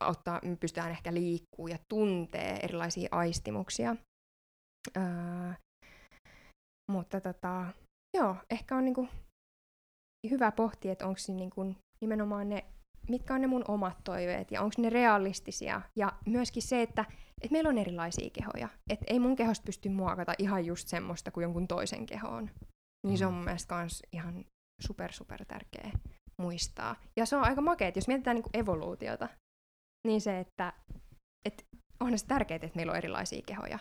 auttaa, 0.00 0.40
me 0.44 0.56
pystytään 0.56 0.90
ehkä 0.90 1.14
liikkuu 1.14 1.68
ja 1.68 1.78
tuntee 1.88 2.58
erilaisia 2.62 3.08
aistimuksia. 3.12 3.96
Öö, 4.96 5.52
Mutta 6.92 7.20
tota, 7.20 7.66
joo, 8.16 8.36
ehkä 8.50 8.76
on 8.76 8.84
niinku 8.84 9.08
hyvä 10.30 10.52
pohtia, 10.52 10.92
että 10.92 11.06
onko 11.06 11.20
niinku 11.28 11.74
nimenomaan 12.00 12.48
ne, 12.48 12.64
mitkä 13.08 13.34
on 13.34 13.40
ne 13.40 13.46
mun 13.46 13.64
omat 13.68 13.96
toiveet 14.04 14.50
ja 14.50 14.62
onko 14.62 14.74
ne 14.78 14.90
realistisia. 14.90 15.82
Ja 15.96 16.12
myöskin 16.26 16.62
se, 16.62 16.82
että, 16.82 17.04
että 17.40 17.52
meillä 17.52 17.68
on 17.68 17.78
erilaisia 17.78 18.30
kehoja. 18.30 18.68
Että 18.90 19.04
ei 19.08 19.18
mun 19.18 19.36
kehosta 19.36 19.64
pysty 19.64 19.88
muokata 19.88 20.34
ihan 20.38 20.66
just 20.66 20.88
semmoista 20.88 21.30
kuin 21.30 21.42
jonkun 21.42 21.68
toisen 21.68 22.06
kehoon. 22.06 22.50
Niin 23.06 23.18
se 23.18 23.26
on 23.26 23.34
mun 23.34 23.44
mielestä 23.44 23.68
kans 23.68 24.02
ihan 24.12 24.44
super 24.82 25.12
super 25.12 25.44
tärkeä 25.44 25.90
muistaa. 26.42 26.96
Ja 27.16 27.26
se 27.26 27.36
on 27.36 27.44
aika 27.44 27.60
makea, 27.60 27.92
jos 27.94 28.08
mietitään 28.08 28.34
niinku 28.34 28.50
evoluutiota, 28.54 29.28
niin 30.06 30.20
se, 30.20 30.40
että 30.40 30.72
et 31.44 31.66
onhan 32.00 32.18
se 32.18 32.26
tärkeää, 32.26 32.56
että 32.62 32.76
meillä 32.76 32.90
on 32.90 32.98
erilaisia 32.98 33.42
kehoja. 33.46 33.78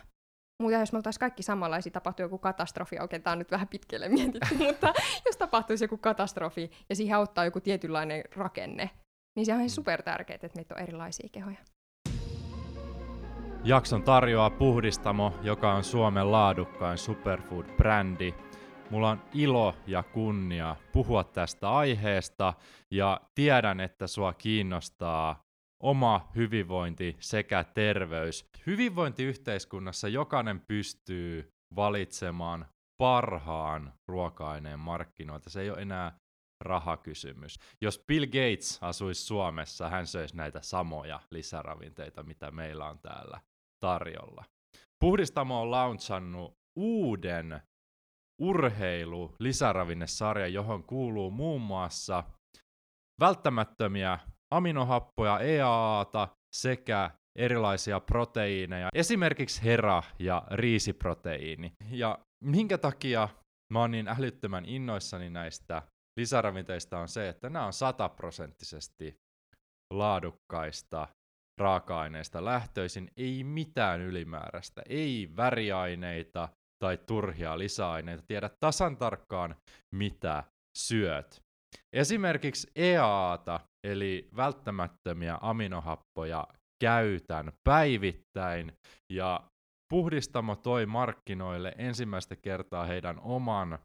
Mutta 0.63 0.79
jos 0.79 0.91
me 0.91 0.97
oltaisiin 0.97 1.19
kaikki 1.19 1.43
samanlaisia, 1.43 1.91
tapahtuu 1.91 2.23
joku 2.23 2.37
katastrofi, 2.37 2.99
okei, 2.99 3.19
tämä 3.19 3.31
on 3.31 3.39
nyt 3.39 3.51
vähän 3.51 3.67
pitkälle 3.67 4.09
mietitty, 4.09 4.55
mutta 4.67 4.93
jos 5.25 5.37
tapahtuisi 5.37 5.83
joku 5.83 5.97
katastrofi 5.97 6.71
ja 6.89 6.95
siihen 6.95 7.17
auttaa 7.17 7.45
joku 7.45 7.59
tietynlainen 7.59 8.23
rakenne, 8.35 8.89
niin 9.35 9.45
se 9.45 9.53
on 9.53 9.59
ihan 9.59 9.69
super 9.69 10.03
tärkeää, 10.03 10.35
että 10.35 10.55
meitä 10.55 10.75
on 10.75 10.81
erilaisia 10.81 11.29
kehoja. 11.31 11.57
Jakson 13.63 14.03
tarjoaa 14.03 14.49
Puhdistamo, 14.49 15.33
joka 15.41 15.73
on 15.73 15.83
Suomen 15.83 16.31
laadukkain 16.31 16.97
superfood-brändi. 16.97 18.33
Mulla 18.89 19.09
on 19.09 19.21
ilo 19.33 19.75
ja 19.87 20.03
kunnia 20.03 20.75
puhua 20.91 21.23
tästä 21.23 21.71
aiheesta 21.71 22.53
ja 22.91 23.21
tiedän, 23.35 23.79
että 23.79 24.07
sua 24.07 24.33
kiinnostaa 24.33 25.43
oma 25.83 26.29
hyvinvointi 26.35 27.17
sekä 27.19 27.63
terveys. 27.63 28.45
Hyvinvointiyhteiskunnassa 28.65 30.07
jokainen 30.07 30.59
pystyy 30.59 31.53
valitsemaan 31.75 32.65
parhaan 32.97 33.93
ruoka-aineen 34.07 34.79
markkinoilta. 34.79 35.49
Se 35.49 35.61
ei 35.61 35.69
ole 35.69 35.81
enää 35.81 36.19
rahakysymys. 36.59 37.59
Jos 37.81 38.03
Bill 38.07 38.25
Gates 38.25 38.77
asuisi 38.81 39.23
Suomessa, 39.23 39.89
hän 39.89 40.07
söisi 40.07 40.35
näitä 40.35 40.61
samoja 40.61 41.19
lisäravinteita, 41.31 42.23
mitä 42.23 42.51
meillä 42.51 42.89
on 42.89 42.99
täällä 42.99 43.39
tarjolla. 43.79 44.45
Puhdistamo 44.99 45.61
on 45.61 45.71
launchannut 45.71 46.53
uuden 46.79 47.61
urheilu 48.41 49.35
lisäravinnesarja, 49.39 50.47
johon 50.47 50.83
kuuluu 50.83 51.31
muun 51.31 51.61
muassa 51.61 52.23
välttämättömiä 53.19 54.19
aminohappoja, 54.53 55.39
EAAta 55.39 56.27
sekä 56.55 57.11
erilaisia 57.39 57.99
proteiineja, 57.99 58.89
esimerkiksi 58.93 59.63
hera- 59.63 60.03
ja 60.19 60.43
riisiproteiini. 60.51 61.71
Ja 61.89 62.19
minkä 62.43 62.77
takia 62.77 63.29
mä 63.73 63.79
oon 63.79 63.91
niin 63.91 64.07
älyttömän 64.07 64.65
innoissani 64.65 65.29
näistä 65.29 65.81
lisäravinteista 66.19 66.99
on 66.99 67.07
se, 67.07 67.29
että 67.29 67.49
nämä 67.49 67.65
on 67.65 67.73
sataprosenttisesti 67.73 69.15
laadukkaista 69.93 71.07
raaka-aineista 71.59 72.45
lähtöisin, 72.45 73.11
ei 73.17 73.43
mitään 73.43 74.01
ylimääräistä, 74.01 74.81
ei 74.89 75.29
väriaineita 75.37 76.49
tai 76.83 76.97
turhia 76.97 77.59
lisäaineita, 77.59 78.23
tiedä 78.27 78.49
tasan 78.59 78.97
tarkkaan 78.97 79.55
mitä 79.95 80.43
syöt. 80.77 81.41
Esimerkiksi 81.93 82.71
EAAta, 82.75 83.59
eli 83.87 84.29
välttämättömiä 84.35 85.37
aminohappoja, 85.41 86.47
käytän 86.81 87.51
päivittäin 87.63 88.73
ja 89.13 89.49
Puhdistamo 89.93 90.55
toi 90.55 90.85
markkinoille 90.85 91.75
ensimmäistä 91.77 92.35
kertaa 92.35 92.85
heidän 92.85 93.19
oman 93.19 93.79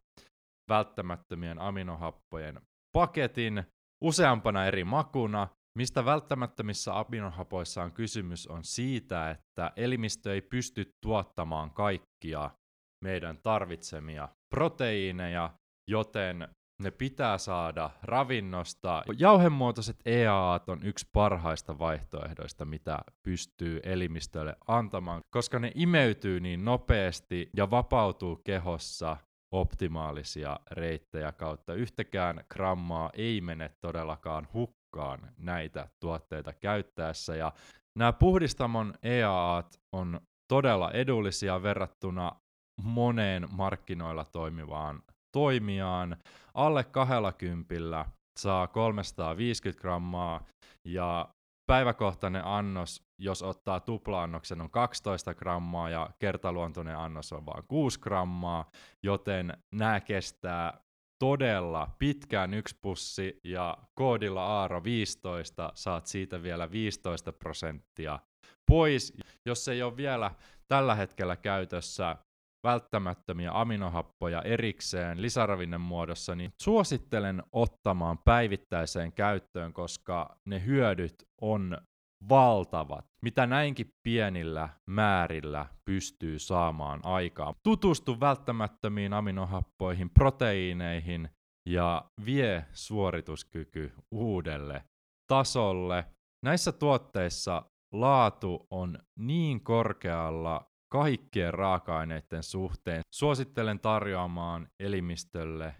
välttämättömien 0.69 1.59
aminohappojen 1.59 2.61
paketin 2.95 3.63
useampana 4.03 4.65
eri 4.65 4.83
makuna. 4.83 5.47
Mistä 5.77 6.05
välttämättömissä 6.05 6.99
aminohapoissa 6.99 7.83
on 7.83 7.91
kysymys 7.91 8.47
on 8.47 8.63
siitä, 8.63 9.29
että 9.29 9.71
elimistö 9.75 10.33
ei 10.33 10.41
pysty 10.41 10.91
tuottamaan 11.01 11.71
kaikkia 11.71 12.49
meidän 13.03 13.37
tarvitsemia 13.43 14.29
proteiineja, 14.55 15.49
joten 15.89 16.47
ne 16.81 16.91
pitää 16.91 17.37
saada 17.37 17.89
ravinnosta. 18.03 19.03
Jauhemuotoiset 19.17 19.97
EAAt 20.05 20.69
on 20.69 20.79
yksi 20.83 21.09
parhaista 21.13 21.79
vaihtoehdoista, 21.79 22.65
mitä 22.65 22.99
pystyy 23.23 23.79
elimistölle 23.83 24.55
antamaan, 24.67 25.21
koska 25.29 25.59
ne 25.59 25.71
imeytyy 25.75 26.39
niin 26.39 26.65
nopeasti 26.65 27.49
ja 27.57 27.71
vapautuu 27.71 28.35
kehossa 28.35 29.17
optimaalisia 29.51 30.59
reittejä 30.71 31.31
kautta. 31.31 31.73
Yhtäkään 31.73 32.43
grammaa 32.49 33.09
ei 33.13 33.41
mene 33.41 33.71
todellakaan 33.81 34.47
hukkaan 34.53 34.84
näitä 35.37 35.87
tuotteita 35.99 36.53
käyttäessä. 36.53 37.35
Ja 37.35 37.51
nämä 37.97 38.13
puhdistamon 38.13 38.93
EAAt 39.03 39.79
on 39.95 40.19
todella 40.47 40.91
edullisia 40.91 41.63
verrattuna 41.63 42.31
moneen 42.81 43.47
markkinoilla 43.51 44.25
toimivaan 44.25 45.03
toimijaan. 45.31 46.17
Alle 46.53 46.83
20 46.83 48.05
saa 48.39 48.67
350 48.67 49.81
grammaa 49.81 50.41
ja 50.85 51.29
päiväkohtainen 51.67 52.45
annos, 52.45 53.03
jos 53.21 53.43
ottaa 53.43 53.79
tupla-annoksen, 53.79 54.61
on 54.61 54.69
12 54.69 55.33
grammaa 55.33 55.89
ja 55.89 56.09
kertaluontoinen 56.19 56.97
annos 56.97 57.33
on 57.33 57.45
vain 57.45 57.63
6 57.67 57.99
grammaa, 57.99 58.69
joten 59.03 59.53
nämä 59.73 59.99
kestää 59.99 60.84
todella 61.19 61.95
pitkään 61.99 62.53
yksi 62.53 62.75
pussi 62.81 63.39
ja 63.43 63.77
koodilla 63.93 64.45
Aaro 64.45 64.83
15 64.83 65.71
saat 65.75 66.05
siitä 66.05 66.43
vielä 66.43 66.71
15 66.71 67.33
prosenttia 67.33 68.19
pois. 68.67 69.13
Jos 69.45 69.67
ei 69.67 69.83
ole 69.83 69.97
vielä 69.97 70.31
tällä 70.67 70.95
hetkellä 70.95 71.35
käytössä 71.35 72.15
välttämättömiä 72.63 73.51
aminohappoja 73.53 74.41
erikseen 74.41 75.21
lisäravinnen 75.21 75.81
muodossa, 75.81 76.35
niin 76.35 76.53
suosittelen 76.61 77.43
ottamaan 77.51 78.17
päivittäiseen 78.17 79.13
käyttöön, 79.13 79.73
koska 79.73 80.37
ne 80.45 80.65
hyödyt 80.65 81.15
on 81.41 81.77
valtavat, 82.29 83.05
mitä 83.21 83.47
näinkin 83.47 83.93
pienillä 84.03 84.69
määrillä 84.85 85.65
pystyy 85.85 86.39
saamaan 86.39 86.99
aikaan. 87.03 87.55
Tutustu 87.63 88.19
välttämättömiin 88.19 89.13
aminohappoihin, 89.13 90.09
proteiineihin 90.09 91.29
ja 91.69 92.05
vie 92.25 92.65
suorituskyky 92.73 93.93
uudelle 94.11 94.83
tasolle. 95.27 96.05
Näissä 96.45 96.71
tuotteissa 96.71 97.65
laatu 97.93 98.67
on 98.69 98.99
niin 99.19 99.63
korkealla 99.63 100.71
kaikkien 100.91 101.53
raaka-aineiden 101.53 102.43
suhteen. 102.43 103.01
Suosittelen 103.13 103.79
tarjoamaan 103.79 104.67
elimistölle 104.79 105.75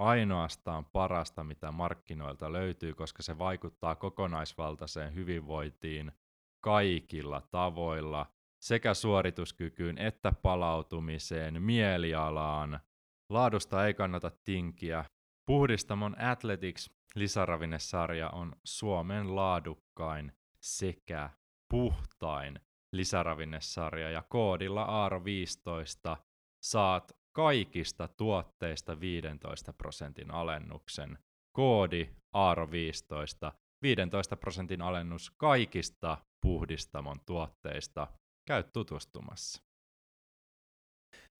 ainoastaan 0.00 0.84
parasta, 0.84 1.44
mitä 1.44 1.72
markkinoilta 1.72 2.52
löytyy, 2.52 2.94
koska 2.94 3.22
se 3.22 3.38
vaikuttaa 3.38 3.94
kokonaisvaltaiseen 3.94 5.14
hyvinvointiin 5.14 6.12
kaikilla 6.60 7.40
tavoilla, 7.50 8.26
sekä 8.62 8.94
suorituskykyyn 8.94 9.98
että 9.98 10.32
palautumiseen, 10.42 11.62
mielialaan. 11.62 12.80
Laadusta 13.28 13.86
ei 13.86 13.94
kannata 13.94 14.30
tinkiä. 14.44 15.04
Puhdistamon 15.46 16.16
Athletics 16.22 16.90
lisäravinnesarja 17.14 18.30
on 18.30 18.52
Suomen 18.64 19.36
laadukkain 19.36 20.32
sekä 20.60 21.30
puhtain 21.70 22.60
lisäravinnesarja 22.92 24.10
ja 24.10 24.22
koodilla 24.28 25.08
AARO15 25.08 26.16
saat 26.62 27.19
kaikista 27.32 28.08
tuotteista 28.08 29.00
15 29.00 29.72
prosentin 29.72 30.30
alennuksen. 30.30 31.18
Koodi 31.56 32.08
AARO15, 32.36 33.52
15 33.82 34.36
prosentin 34.36 34.82
alennus 34.82 35.30
kaikista 35.30 36.18
puhdistamon 36.40 37.16
tuotteista. 37.26 38.06
Käy 38.48 38.62
tutustumassa. 38.62 39.62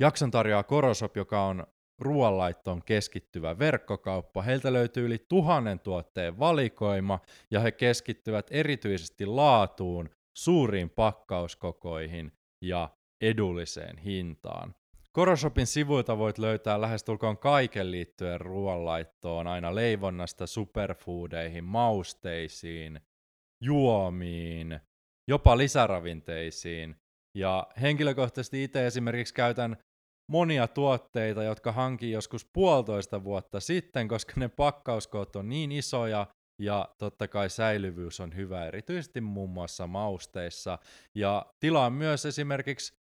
Jakson 0.00 0.30
tarjoaa 0.30 0.62
Korosop, 0.62 1.16
joka 1.16 1.44
on 1.44 1.66
ruoanlaittoon 2.00 2.82
keskittyvä 2.84 3.58
verkkokauppa. 3.58 4.42
Heiltä 4.42 4.72
löytyy 4.72 5.06
yli 5.06 5.26
tuhannen 5.28 5.80
tuotteen 5.80 6.38
valikoima 6.38 7.18
ja 7.50 7.60
he 7.60 7.72
keskittyvät 7.72 8.46
erityisesti 8.50 9.26
laatuun, 9.26 10.10
suuriin 10.38 10.90
pakkauskokoihin 10.90 12.32
ja 12.64 12.88
edulliseen 13.20 13.98
hintaan. 13.98 14.74
Koroshopin 15.12 15.66
sivuilta 15.66 16.18
voit 16.18 16.38
löytää 16.38 16.80
lähestulkoon 16.80 17.38
kaiken 17.38 17.90
liittyen 17.90 18.40
ruoanlaittoon, 18.40 19.46
aina 19.46 19.74
leivonnasta 19.74 20.46
superfoodeihin, 20.46 21.64
mausteisiin, 21.64 23.00
juomiin, 23.62 24.80
jopa 25.28 25.58
lisäravinteisiin. 25.58 26.96
Ja 27.36 27.66
henkilökohtaisesti 27.80 28.64
itse 28.64 28.86
esimerkiksi 28.86 29.34
käytän 29.34 29.76
monia 30.30 30.68
tuotteita, 30.68 31.42
jotka 31.42 31.72
hankin 31.72 32.12
joskus 32.12 32.46
puolitoista 32.52 33.24
vuotta 33.24 33.60
sitten, 33.60 34.08
koska 34.08 34.32
ne 34.36 34.48
pakkauskoot 34.48 35.36
on 35.36 35.48
niin 35.48 35.72
isoja 35.72 36.26
ja 36.60 36.88
totta 36.98 37.28
kai 37.28 37.50
säilyvyys 37.50 38.20
on 38.20 38.36
hyvä, 38.36 38.66
erityisesti 38.66 39.20
muun 39.20 39.50
muassa 39.50 39.86
mausteissa. 39.86 40.78
Ja 41.14 41.46
tilaan 41.60 41.92
myös 41.92 42.26
esimerkiksi 42.26 42.99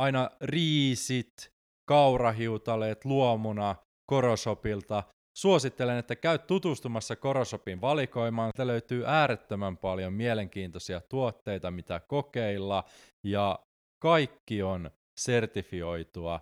aina 0.00 0.30
riisit, 0.40 1.50
kaurahiutaleet 1.88 3.04
luomuna 3.04 3.76
Korosopilta. 4.10 5.02
Suosittelen, 5.38 5.98
että 5.98 6.16
käy 6.16 6.38
tutustumassa 6.38 7.16
Korosopin 7.16 7.80
valikoimaan. 7.80 8.50
Täältä 8.56 8.72
löytyy 8.72 9.04
äärettömän 9.06 9.76
paljon 9.76 10.12
mielenkiintoisia 10.12 11.00
tuotteita, 11.00 11.70
mitä 11.70 12.00
kokeilla, 12.00 12.84
ja 13.26 13.58
kaikki 14.02 14.62
on 14.62 14.90
sertifioitua. 15.20 16.40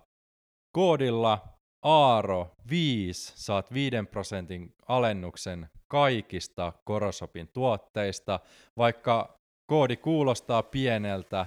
Koodilla 0.75 1.47
Aaro 1.85 2.51
5 2.69 3.33
saat 3.35 3.73
5 3.73 3.95
prosentin 4.11 4.73
alennuksen 4.87 5.69
kaikista 5.91 6.73
Korosopin 6.85 7.47
tuotteista. 7.53 8.39
Vaikka 8.77 9.37
koodi 9.71 9.97
kuulostaa 9.97 10.63
pieneltä, 10.63 11.45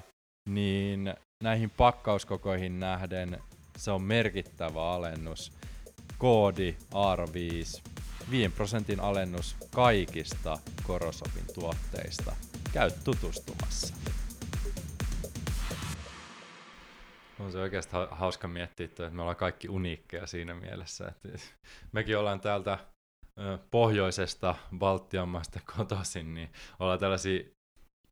niin 0.48 1.14
näihin 1.42 1.70
pakkauskokoihin 1.70 2.80
nähden 2.80 3.42
se 3.76 3.90
on 3.90 4.02
merkittävä 4.02 4.92
alennus. 4.92 5.52
Koodi 6.18 6.76
AR5, 6.90 7.82
5 8.30 8.48
prosentin 8.54 9.00
alennus 9.00 9.56
kaikista 9.74 10.58
Korosopin 10.82 11.46
tuotteista. 11.54 12.36
Käy 12.72 12.90
tutustumassa. 13.04 13.94
On 17.38 17.52
se 17.52 17.58
oikeastaan 17.58 18.08
hauska 18.10 18.48
miettiä, 18.48 18.84
että 18.84 19.10
me 19.10 19.22
ollaan 19.22 19.36
kaikki 19.36 19.68
uniikkeja 19.68 20.26
siinä 20.26 20.54
mielessä. 20.54 21.08
Että 21.08 21.28
mekin 21.92 22.18
ollaan 22.18 22.40
täältä 22.40 22.78
pohjoisesta 23.70 24.54
Baltian 24.78 25.28
maasta 25.28 25.60
kotoisin, 25.76 26.34
niin 26.34 26.50
ollaan 26.78 26.98
tällaisia 26.98 27.42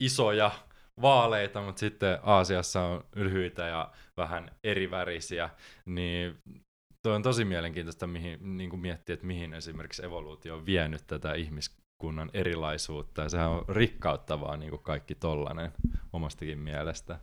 isoja 0.00 0.50
vaaleita, 1.02 1.62
mutta 1.62 1.80
sitten 1.80 2.18
Aasiassa 2.22 2.82
on 2.82 3.04
lyhyitä 3.14 3.66
ja 3.66 3.90
vähän 4.16 4.50
erivärisiä, 4.64 5.50
niin 5.86 6.38
tuo 7.02 7.12
on 7.12 7.22
tosi 7.22 7.44
mielenkiintoista 7.44 8.06
mihin, 8.06 8.56
niin 8.56 8.70
kuin 8.70 8.80
miettiä, 8.80 9.14
että 9.14 9.26
mihin 9.26 9.54
esimerkiksi 9.54 10.04
evoluutio 10.04 10.54
on 10.54 10.66
vienyt 10.66 11.06
tätä 11.06 11.34
ihmiskunnan 11.34 12.30
erilaisuutta, 12.34 13.22
ja 13.22 13.28
sehän 13.28 13.50
on 13.50 13.64
rikkauttavaa 13.68 14.56
niin 14.56 14.70
kuin 14.70 14.82
kaikki 14.82 15.14
tollanen 15.14 15.72
omastakin 16.12 16.58
mielestä. 16.58 17.18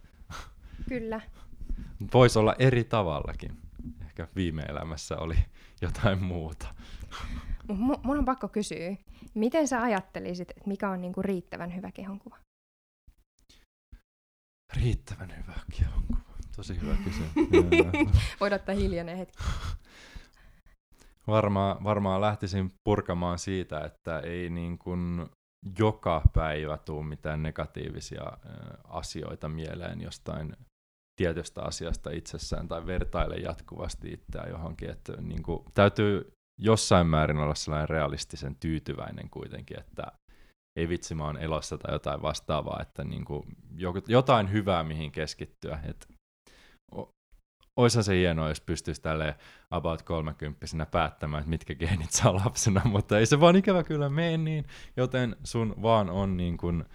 Kyllä. 0.89 1.21
Voisi 2.13 2.39
olla 2.39 2.55
eri 2.59 2.83
tavallakin. 2.83 3.57
Ehkä 4.05 4.27
viime 4.35 4.61
elämässä 4.61 5.17
oli 5.17 5.35
jotain 5.81 6.23
muuta. 6.23 6.67
Mun 8.03 8.17
on 8.17 8.25
pakko 8.25 8.47
kysyä, 8.47 8.95
miten 9.33 9.67
sä 9.67 9.81
ajattelisit, 9.81 10.51
että 10.51 10.67
mikä 10.67 10.89
on 10.89 11.01
niinku 11.01 11.21
riittävän 11.21 11.75
hyvä 11.75 11.91
kehonkuva? 11.91 12.46
Riittävän 14.81 15.33
hyvä 15.37 15.53
kehonkuva. 15.77 16.19
Tosi 16.55 16.81
hyvä 16.81 16.95
kysymys. 17.03 17.31
Voit 18.39 18.53
ottaa 18.53 18.75
hiljainen 18.75 19.17
hetki. 19.17 19.43
Varmaan, 21.27 21.83
varmaan 21.83 22.21
lähtisin 22.21 22.71
purkamaan 22.83 23.39
siitä, 23.39 23.79
että 23.79 24.19
ei 24.19 24.49
niin 24.49 24.77
kuin 24.77 25.29
joka 25.79 26.21
päivä 26.33 26.77
tule 26.77 27.05
mitään 27.05 27.43
negatiivisia 27.43 28.23
asioita 28.83 29.49
mieleen 29.49 30.01
jostain 30.01 30.55
tietystä 31.15 31.61
asiasta 31.61 32.09
itsessään 32.09 32.67
tai 32.67 32.85
vertaile 32.85 33.35
jatkuvasti 33.35 34.13
itseään 34.13 34.49
johonkin. 34.49 34.89
Että 34.89 35.21
niin 35.21 35.43
kuin, 35.43 35.63
täytyy 35.73 36.31
jossain 36.59 37.07
määrin 37.07 37.37
olla 37.37 37.55
sellainen 37.55 37.89
realistisen 37.89 38.55
tyytyväinen 38.55 39.29
kuitenkin, 39.29 39.79
että 39.79 40.03
ei 40.77 40.89
vitsi, 40.89 41.15
mä 41.15 41.25
oon 41.25 41.37
elossa 41.37 41.77
tai 41.77 41.95
jotain 41.95 42.21
vastaavaa, 42.21 42.79
että 42.81 43.03
niin 43.03 43.25
kuin, 43.25 43.43
jotain 44.07 44.51
hyvää 44.51 44.83
mihin 44.83 45.11
keskittyä. 45.11 45.79
Oisa 47.75 48.03
se 48.03 48.15
hienoa, 48.15 48.49
jos 48.49 48.61
pystyisi 48.61 49.01
tälle 49.01 49.35
about 49.71 50.01
30 50.01 50.85
päättämään, 50.91 51.41
että 51.41 51.49
mitkä 51.49 51.75
geenit 51.75 52.11
saa 52.11 52.35
lapsena, 52.35 52.81
mutta 52.93 53.19
ei 53.19 53.25
se 53.25 53.39
vaan 53.39 53.55
ikävä 53.55 53.83
kyllä 53.83 54.09
mene 54.09 54.37
niin, 54.37 54.65
joten 54.97 55.35
sun 55.43 55.75
vaan 55.81 56.09
on 56.09 56.37
niin 56.37 56.57
kuin 56.57 56.85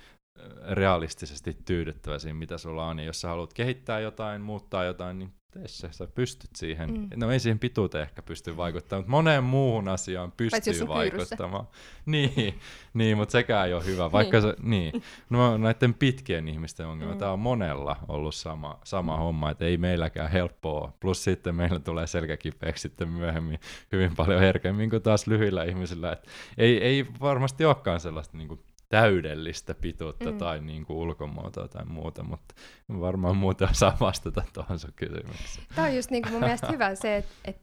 realistisesti 0.71 1.57
tyydyttävä 1.65 2.19
siinä, 2.19 2.39
mitä 2.39 2.59
sulla 2.59 2.87
on, 2.87 2.99
ja 2.99 3.05
jos 3.05 3.21
sä 3.21 3.29
haluat 3.29 3.53
kehittää 3.53 4.01
jotain, 4.01 4.43
muuttaa 4.43 4.85
jotain, 4.85 5.19
niin 5.19 5.33
tee 5.53 5.69
se, 5.69 5.89
sä 5.93 6.07
pystyt 6.07 6.57
siihen. 6.57 6.91
Mm. 6.91 7.09
No 7.17 7.31
ei 7.31 7.41
siihen 7.41 7.59
pituuteen 7.59 8.03
ehkä 8.03 8.23
pysty 8.23 8.57
vaikuttamaan, 8.57 9.03
mutta 9.03 9.11
moneen 9.11 9.45
muuhun 9.45 9.89
asiaan 9.89 10.33
pystyy 10.33 10.89
vaikuttamaan. 10.89 11.69
Niin, 12.07 12.61
niin, 12.95 13.17
mutta 13.17 13.33
sekään 13.33 13.67
ei 13.67 13.75
ole 13.75 13.85
hyvä. 13.85 14.13
Vaikka 14.13 14.41
niin. 14.41 14.57
Se, 14.57 14.63
niin. 14.63 15.03
No, 15.31 15.59
näiden 15.59 15.95
pitkien 15.95 16.49
ihmisten 16.49 16.87
ongelma, 16.87 17.13
mm. 17.13 17.19
tämä 17.19 17.33
on 17.33 17.39
monella 17.39 17.97
ollut 18.09 18.35
sama, 18.35 18.79
sama 18.85 19.17
homma, 19.17 19.51
että 19.51 19.65
ei 19.65 19.77
meilläkään 19.77 20.31
helppoa. 20.31 20.93
Plus 21.01 21.25
sitten 21.25 21.55
meillä 21.55 21.79
tulee 21.79 22.07
selkäkipeäksi 22.07 22.83
sitten 22.83 23.09
myöhemmin 23.09 23.61
hyvin 23.93 24.17
paljon 24.17 24.41
herkemmin 24.41 24.91
kuin 24.91 25.03
taas 25.03 25.27
lyhyillä 25.27 25.65
ihmisillä. 25.65 26.13
Et 26.13 26.29
ei, 26.59 26.83
ei 26.83 27.07
varmasti 27.21 27.65
olekaan 27.65 28.01
sellaista 28.01 28.37
niin 28.37 28.49
kuin 28.49 28.61
täydellistä 28.93 29.75
pituutta 29.75 30.31
mm. 30.31 30.39
tai 30.39 30.61
niin 30.61 30.87
kuin 30.87 30.97
ulkomuotoa 30.97 31.69
tai 31.69 31.85
muuta, 31.85 32.23
mutta 32.23 32.55
varmaan 33.01 33.37
muuten 33.37 33.71
osaa 33.71 33.97
vastata 34.01 34.43
tuohon 34.53 34.79
sun 34.79 34.93
kysymykseen. 34.97 35.67
Tämä 35.75 35.87
on 35.87 35.97
just 35.97 36.11
niin 36.11 36.23
kuin 36.23 36.33
mun 36.33 36.41
mielestä 36.41 36.73
hyvä 36.73 36.95
se, 36.95 37.17
että, 37.17 37.33
että 37.45 37.63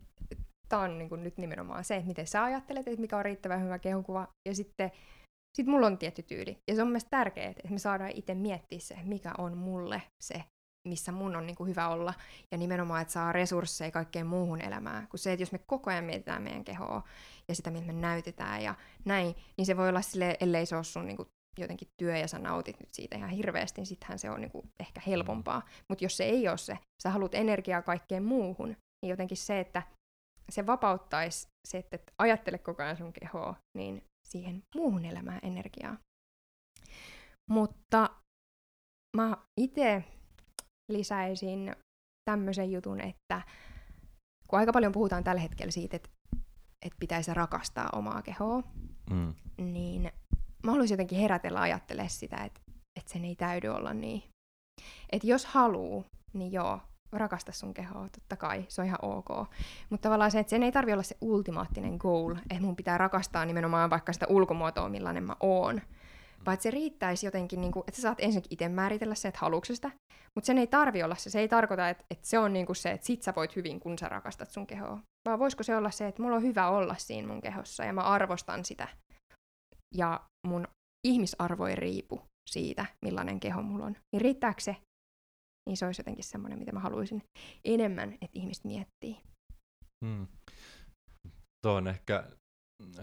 tämä 0.69 0.81
on 0.81 0.97
niin 0.97 1.09
kuin 1.09 1.23
nyt 1.23 1.37
nimenomaan 1.37 1.83
se, 1.83 1.95
että 1.95 2.07
miten 2.07 2.27
sä 2.27 2.43
ajattelet, 2.43 2.87
että 2.87 3.01
mikä 3.01 3.17
on 3.17 3.25
riittävän 3.25 3.63
hyvä 3.63 3.79
kehonkuva, 3.79 4.27
ja 4.47 4.55
sitten 4.55 4.91
sit 5.57 5.67
mulla 5.67 5.87
on 5.87 5.97
tietty 5.97 6.23
tyyli. 6.23 6.57
Ja 6.67 6.75
se 6.75 6.81
on 6.81 6.87
mielestäni 6.87 7.11
tärkeää, 7.11 7.49
että 7.49 7.69
me 7.69 7.79
saadaan 7.79 8.11
itse 8.15 8.33
miettiä 8.33 8.79
se, 8.79 8.97
mikä 9.03 9.31
on 9.37 9.57
mulle 9.57 10.01
se, 10.21 10.43
missä 10.87 11.11
mun 11.11 11.35
on 11.35 11.45
niin 11.45 11.55
kuin 11.55 11.69
hyvä 11.69 11.87
olla, 11.87 12.13
ja 12.51 12.57
nimenomaan, 12.57 13.01
että 13.01 13.11
saa 13.11 13.31
resursseja 13.31 13.91
kaikkeen 13.91 14.27
muuhun 14.27 14.61
elämään, 14.61 15.07
kun 15.07 15.19
se, 15.19 15.33
että 15.33 15.41
jos 15.41 15.51
me 15.51 15.57
koko 15.57 15.89
ajan 15.89 16.03
mietitään 16.03 16.41
meidän 16.41 16.65
kehoa, 16.65 17.03
ja 17.47 17.55
sitä, 17.55 17.71
miltä 17.71 17.87
me 17.87 17.93
näytetään 17.93 18.63
ja 18.63 18.75
näin, 19.05 19.35
niin 19.57 19.65
se 19.65 19.77
voi 19.77 19.89
olla 19.89 20.01
sille, 20.01 20.37
ellei 20.39 20.65
se 20.65 20.75
ole 20.75 20.83
sun 20.83 21.05
niin 21.05 21.17
kuin, 21.17 21.29
jotenkin 21.57 21.87
työ 22.01 22.17
ja 22.17 22.27
sä 22.27 22.39
nautit 22.39 22.79
nyt 22.79 22.93
siitä 22.93 23.17
ihan 23.17 23.29
hirveästi, 23.29 23.81
niin 23.81 23.87
sittenhän 23.87 24.19
se 24.19 24.29
on 24.29 24.41
niin 24.41 24.51
kuin, 24.51 24.69
ehkä 24.79 25.01
helpompaa. 25.07 25.61
Mutta 25.89 26.05
jos 26.05 26.17
se 26.17 26.23
ei 26.23 26.47
ole 26.47 26.57
se, 26.57 26.77
sä 27.03 27.09
haluat 27.09 27.35
energiaa 27.35 27.81
kaikkeen 27.81 28.23
muuhun, 28.23 28.67
niin 29.01 29.09
jotenkin 29.09 29.37
se, 29.37 29.59
että 29.59 29.83
se 30.49 30.65
vapauttaisi 30.65 31.47
se, 31.67 31.77
että 31.77 31.95
et 31.95 32.03
ajattele 32.17 32.57
koko 32.57 32.83
ajan 32.83 32.97
sun 32.97 33.13
kehoa, 33.13 33.55
niin 33.77 34.03
siihen 34.27 34.63
muuhun 34.75 35.05
elämään 35.05 35.39
energiaa. 35.43 35.97
Mutta 37.51 38.09
mä 39.17 39.37
itse 39.61 40.03
lisäisin 40.89 41.75
tämmöisen 42.25 42.71
jutun, 42.71 43.01
että 43.01 43.41
kun 44.47 44.59
aika 44.59 44.73
paljon 44.73 44.91
puhutaan 44.91 45.23
tällä 45.23 45.41
hetkellä 45.41 45.71
siitä, 45.71 45.95
että 45.95 46.09
että 46.81 46.97
pitäisi 46.99 47.33
rakastaa 47.33 47.89
omaa 47.93 48.21
kehoa, 48.21 48.63
mm. 49.09 49.33
niin 49.57 50.11
mä 50.63 50.71
haluaisin 50.71 50.93
jotenkin 50.93 51.19
herätellä 51.19 51.61
ajattele 51.61 52.09
sitä, 52.09 52.37
että, 52.37 52.61
että 52.99 53.11
sen 53.11 53.25
ei 53.25 53.35
täydy 53.35 53.67
olla 53.67 53.93
niin. 53.93 54.23
Että 55.11 55.27
jos 55.27 55.45
haluu, 55.45 56.05
niin 56.33 56.51
joo, 56.51 56.79
rakasta 57.11 57.51
sun 57.51 57.73
kehoa, 57.73 58.09
totta 58.09 58.35
kai, 58.35 58.65
se 58.67 58.81
on 58.81 58.87
ihan 58.87 58.99
ok. 59.01 59.29
Mutta 59.89 60.03
tavallaan 60.03 60.31
se, 60.31 60.39
että 60.39 60.49
sen 60.49 60.63
ei 60.63 60.71
tarvi 60.71 60.93
olla 60.93 61.03
se 61.03 61.17
ultimaattinen 61.21 61.95
goal, 61.99 62.35
että 62.49 62.61
mun 62.61 62.75
pitää 62.75 62.97
rakastaa 62.97 63.45
nimenomaan 63.45 63.89
vaikka 63.89 64.13
sitä 64.13 64.25
ulkomuotoa, 64.29 64.89
millainen 64.89 65.23
mä 65.23 65.35
oon, 65.39 65.81
vaan 66.45 66.53
että 66.53 66.63
se 66.63 66.71
riittäisi 66.71 67.25
jotenkin, 67.25 67.61
niin 67.61 67.71
kuin, 67.71 67.83
että 67.87 67.95
sä 67.95 68.01
saat 68.01 68.19
ensinnäkin 68.19 68.53
itse 68.53 68.69
määritellä 68.69 69.15
se, 69.15 69.27
että 69.27 69.39
haluatko 69.39 69.65
sitä, 69.65 69.91
mutta 70.35 70.45
sen 70.45 70.57
ei 70.57 70.67
tarvi 70.67 71.03
olla 71.03 71.15
se. 71.15 71.29
Se 71.29 71.39
ei 71.39 71.47
tarkoita, 71.47 71.89
että, 71.89 72.03
että 72.11 72.27
se 72.27 72.39
on 72.39 72.53
niin 72.53 72.65
kuin 72.65 72.75
se, 72.75 72.91
että 72.91 73.07
sit 73.07 73.23
sä 73.23 73.33
voit 73.35 73.55
hyvin, 73.55 73.79
kun 73.79 73.97
sä 73.97 74.09
rakastat 74.09 74.49
sun 74.49 74.67
kehoa. 74.67 74.99
Vaan 75.27 75.39
voisiko 75.39 75.63
se 75.63 75.75
olla 75.75 75.91
se, 75.91 76.07
että 76.07 76.21
mulla 76.21 76.35
on 76.35 76.43
hyvä 76.43 76.69
olla 76.69 76.95
siinä 76.95 77.27
mun 77.27 77.41
kehossa 77.41 77.83
ja 77.83 77.93
mä 77.93 78.01
arvostan 78.01 78.65
sitä. 78.65 78.87
Ja 79.95 80.19
mun 80.47 80.67
ihmisarvo 81.07 81.67
ei 81.67 81.75
riipu 81.75 82.21
siitä, 82.49 82.85
millainen 83.05 83.39
keho 83.39 83.61
mulla 83.61 83.85
on. 83.85 83.95
Niin 84.13 84.21
riittääkö 84.21 84.61
se? 84.61 84.75
Niin 85.69 85.77
se 85.77 85.85
olisi 85.85 85.99
jotenkin 85.99 86.23
semmoinen, 86.23 86.59
mitä 86.59 86.71
mä 86.71 86.79
haluaisin 86.79 87.23
enemmän, 87.65 88.13
että 88.13 88.39
ihmiset 88.39 88.63
miettii. 88.63 89.17
Hmm. 90.05 90.27
Tuo 91.61 91.73
on 91.73 91.87
ehkä 91.87 92.23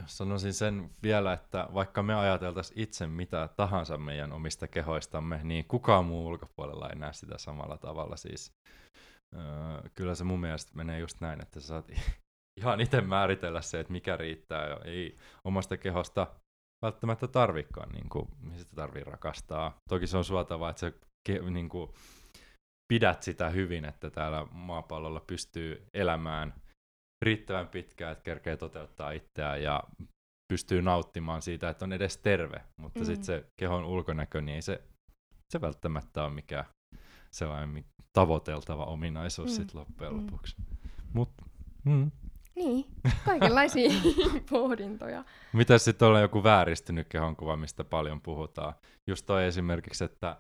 sanoisin 0.07 0.55
sen 0.55 0.91
vielä, 1.03 1.33
että 1.33 1.69
vaikka 1.75 2.03
me 2.03 2.15
ajateltaisiin 2.15 2.81
itse 2.81 3.07
mitä 3.07 3.49
tahansa 3.57 3.99
meidän 3.99 4.33
omista 4.33 4.69
kehoistamme, 4.69 5.41
niin 5.43 5.65
kukaan 5.65 6.05
muu 6.05 6.27
ulkopuolella 6.27 6.89
ei 6.89 6.97
näe 6.97 7.13
sitä 7.13 7.39
samalla 7.39 7.79
tavalla. 7.79 8.17
Siis, 8.17 8.53
öö, 9.35 9.43
kyllä 9.95 10.15
se 10.15 10.25
mun 10.25 10.41
mielestä 10.41 10.73
menee 10.75 10.99
just 10.99 11.21
näin, 11.21 11.43
että 11.43 11.61
sä 11.61 11.67
saat 11.67 11.91
ihan 12.61 12.81
itse 12.81 13.01
määritellä 13.01 13.63
se, 13.63 13.81
että 13.81 13.93
mikä 13.93 14.17
riittää. 14.17 14.69
Ja 14.69 14.81
ei 14.85 15.17
omasta 15.45 15.77
kehosta 15.77 16.27
välttämättä 16.85 17.29
tarvikaan, 17.29 17.93
niin 17.93 18.09
kuin, 18.09 18.29
sitä 18.57 18.77
tarvii 18.77 19.05
rakastaa. 19.05 19.77
Toki 19.89 20.07
se 20.07 20.17
on 20.17 20.25
suotavaa, 20.25 20.71
että 20.71 20.81
se 20.81 20.93
ke, 21.29 21.39
niin 21.51 21.69
kuin, 21.69 21.91
pidät 22.89 23.23
sitä 23.23 23.51
hyvin, 23.51 23.85
että 23.85 24.11
täällä 24.11 24.47
maapallolla 24.51 25.21
pystyy 25.21 25.89
elämään 25.95 26.55
riittävän 27.23 27.69
pitkään, 27.69 28.13
että 28.13 28.25
kerkee 28.25 28.57
toteuttaa 28.57 29.11
itseään 29.11 29.63
ja 29.63 29.83
pystyy 30.49 30.83
nauttimaan 30.83 31.43
siitä, 31.43 31.69
että 31.69 31.85
on 31.85 31.93
edes 31.93 32.19
terve, 32.19 32.61
mutta 32.77 33.01
mm. 33.01 33.07
sitten 33.07 33.25
se 33.25 33.45
kehon 33.57 33.85
ulkonäkö, 33.85 34.41
niin 34.41 34.55
ei 34.55 34.63
se, 34.63 34.83
se 35.51 35.61
välttämättä 35.61 36.25
ole 36.25 36.33
mikään 36.33 36.65
sellainen 37.31 37.85
tavoiteltava 38.13 38.85
ominaisuus 38.85 39.51
mm. 39.51 39.57
sit 39.57 39.75
loppujen 39.75 40.13
mm. 40.13 40.21
lopuksi. 40.21 40.57
Mut, 41.13 41.31
mm. 41.85 42.11
Niin, 42.57 42.85
kaikenlaisia 43.25 43.91
pohdintoja. 44.51 45.25
Mitä 45.53 45.79
sitten 45.79 46.09
on 46.09 46.21
joku 46.21 46.43
vääristynyt 46.43 47.09
kehonkuva, 47.09 47.57
mistä 47.57 47.85
paljon 47.85 48.21
puhutaan? 48.21 48.75
Just 49.07 49.27
toi 49.27 49.45
esimerkiksi, 49.45 50.05
että 50.05 50.37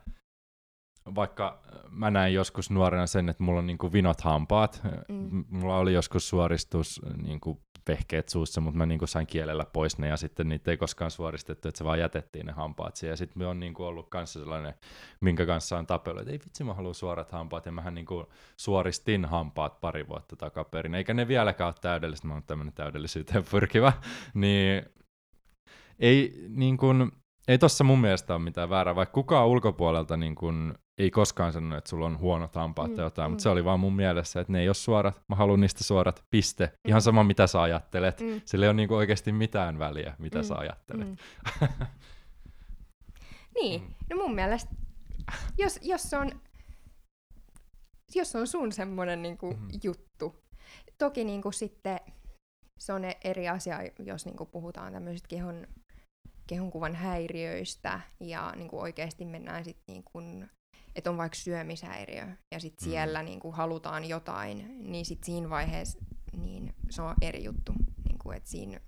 vaikka 1.14 1.62
mä 1.90 2.10
näin 2.10 2.34
joskus 2.34 2.70
nuorena 2.70 3.06
sen, 3.06 3.28
että 3.28 3.42
mulla 3.42 3.58
on 3.58 3.66
niinku 3.66 3.92
vinot 3.92 4.20
hampaat, 4.20 4.80
mm. 5.08 5.44
mulla 5.50 5.78
oli 5.78 5.92
joskus 5.92 6.28
suoristus 6.28 7.00
niinku 7.22 7.60
vehkeet 7.88 8.28
suussa, 8.28 8.60
mutta 8.60 8.78
mä 8.78 8.86
niinku 8.86 9.06
sain 9.06 9.26
kielellä 9.26 9.64
pois 9.72 9.98
ne 9.98 10.08
ja 10.08 10.16
sitten 10.16 10.48
niitä 10.48 10.70
ei 10.70 10.76
koskaan 10.76 11.10
suoristettu, 11.10 11.68
että 11.68 11.78
se 11.78 11.84
vaan 11.84 12.00
jätettiin 12.00 12.46
ne 12.46 12.52
hampaat 12.52 12.96
siihen. 12.96 13.12
Ja 13.12 13.16
sitten 13.16 13.38
me 13.38 13.46
on 13.46 13.60
niinku 13.60 13.84
ollut 13.84 14.08
kanssa 14.08 14.40
sellainen, 14.40 14.74
minkä 15.20 15.46
kanssa 15.46 15.78
on 15.78 15.86
tapellut, 15.86 16.20
että 16.20 16.32
ei 16.32 16.40
vitsi 16.44 16.64
mä 16.64 16.74
haluan 16.74 16.94
suorat 16.94 17.32
hampaat. 17.32 17.66
Ja 17.66 17.72
mähän 17.72 17.94
niinku 17.94 18.26
suoristin 18.56 19.24
hampaat 19.24 19.80
pari 19.80 20.08
vuotta 20.08 20.36
takaperin, 20.36 20.94
eikä 20.94 21.14
ne 21.14 21.28
vieläkään 21.28 21.68
ole 21.68 21.74
täydellistä, 21.80 22.28
mä 22.28 22.34
oon 22.34 22.42
tämmöinen 22.42 22.74
täydellisyyteen 22.74 23.44
pyrkivä, 23.50 23.92
niin 24.34 24.82
ei, 25.98 26.44
niin 26.48 26.76
kuin, 26.76 27.12
ei 27.48 27.58
tossa 27.58 27.84
mun 27.84 28.00
mielestä 28.00 28.34
ole 28.34 28.42
mitään 28.42 28.70
väärää, 28.70 28.94
vaikka 28.94 29.12
kukaan 29.12 29.48
ulkopuolelta 29.48 30.16
niin 30.16 30.34
kuin, 30.34 30.74
ei 30.98 31.10
koskaan 31.10 31.52
sanonut, 31.52 31.78
että 31.78 31.90
sulla 31.90 32.06
on 32.06 32.18
huonot 32.18 32.54
hampaat 32.54 32.90
mm, 32.90 32.96
tai 32.96 33.04
jotain, 33.04 33.28
mm. 33.28 33.32
mutta 33.32 33.42
se 33.42 33.48
oli 33.48 33.64
vaan 33.64 33.80
mun 33.80 33.96
mielessä, 33.96 34.40
että 34.40 34.52
ne 34.52 34.60
ei 34.60 34.68
ole 34.68 34.74
suorat, 34.74 35.22
mä 35.28 35.36
haluan 35.36 35.60
niistä 35.60 35.84
suorat, 35.84 36.24
piste. 36.30 36.66
Mm. 36.66 36.88
Ihan 36.88 37.02
sama, 37.02 37.24
mitä 37.24 37.46
sä 37.46 37.62
ajattelet. 37.62 38.20
Mm. 38.20 38.40
Sillä 38.44 38.66
ei 38.66 38.68
ole 38.68 38.76
niinku 38.76 38.94
oikeasti 38.94 39.32
mitään 39.32 39.78
väliä, 39.78 40.14
mitä 40.18 40.38
mm. 40.38 40.44
sä 40.44 40.54
ajattelet. 40.54 41.08
Mm. 41.08 41.16
niin, 43.60 43.82
mm. 43.82 43.94
no 44.10 44.16
mun 44.16 44.34
mielestä, 44.34 44.70
jos, 45.58 45.78
jos 45.82 46.14
on 46.14 46.32
jos 48.14 48.36
on 48.36 48.46
sun 48.46 48.72
semmoinen 48.72 49.22
niinku 49.22 49.52
mm. 49.52 49.68
juttu. 49.82 50.44
Toki 50.98 51.24
niinku 51.24 51.52
sitten 51.52 52.00
se 52.78 52.92
on 52.92 53.02
eri 53.24 53.48
asia, 53.48 53.78
jos 53.98 54.24
niinku 54.24 54.46
puhutaan 54.46 54.92
tämmöisistä 54.92 55.28
kehon, 55.28 55.66
kehonkuvan 56.46 56.94
häiriöistä 56.94 58.00
ja 58.20 58.52
niinku 58.56 58.80
oikeasti 58.80 59.24
mennään 59.24 59.64
sitten 59.64 59.94
niinku 59.94 60.20
että 60.96 61.10
on 61.10 61.16
vaikka 61.16 61.36
syömishäiriö 61.36 62.26
ja 62.50 62.60
sitten 62.60 62.88
mm. 62.88 62.90
siellä 62.90 63.22
niin 63.22 63.40
kuin 63.40 63.54
halutaan 63.54 64.04
jotain, 64.04 64.76
niin 64.92 65.04
sitten 65.04 65.26
siinä 65.26 65.50
vaiheessa 65.50 65.98
niin 66.36 66.74
se 66.90 67.02
on 67.02 67.14
eri 67.22 67.44
juttu. 67.44 67.72
Niin 68.08 68.18
kuin, 68.18 68.36
että 68.36 68.50
siinä, 68.50 68.80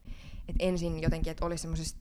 että 0.48 0.64
ensin 0.64 1.02
jotenkin, 1.02 1.30
että 1.30 1.46
olisi 1.46 1.62
semmoisessa 1.62 1.96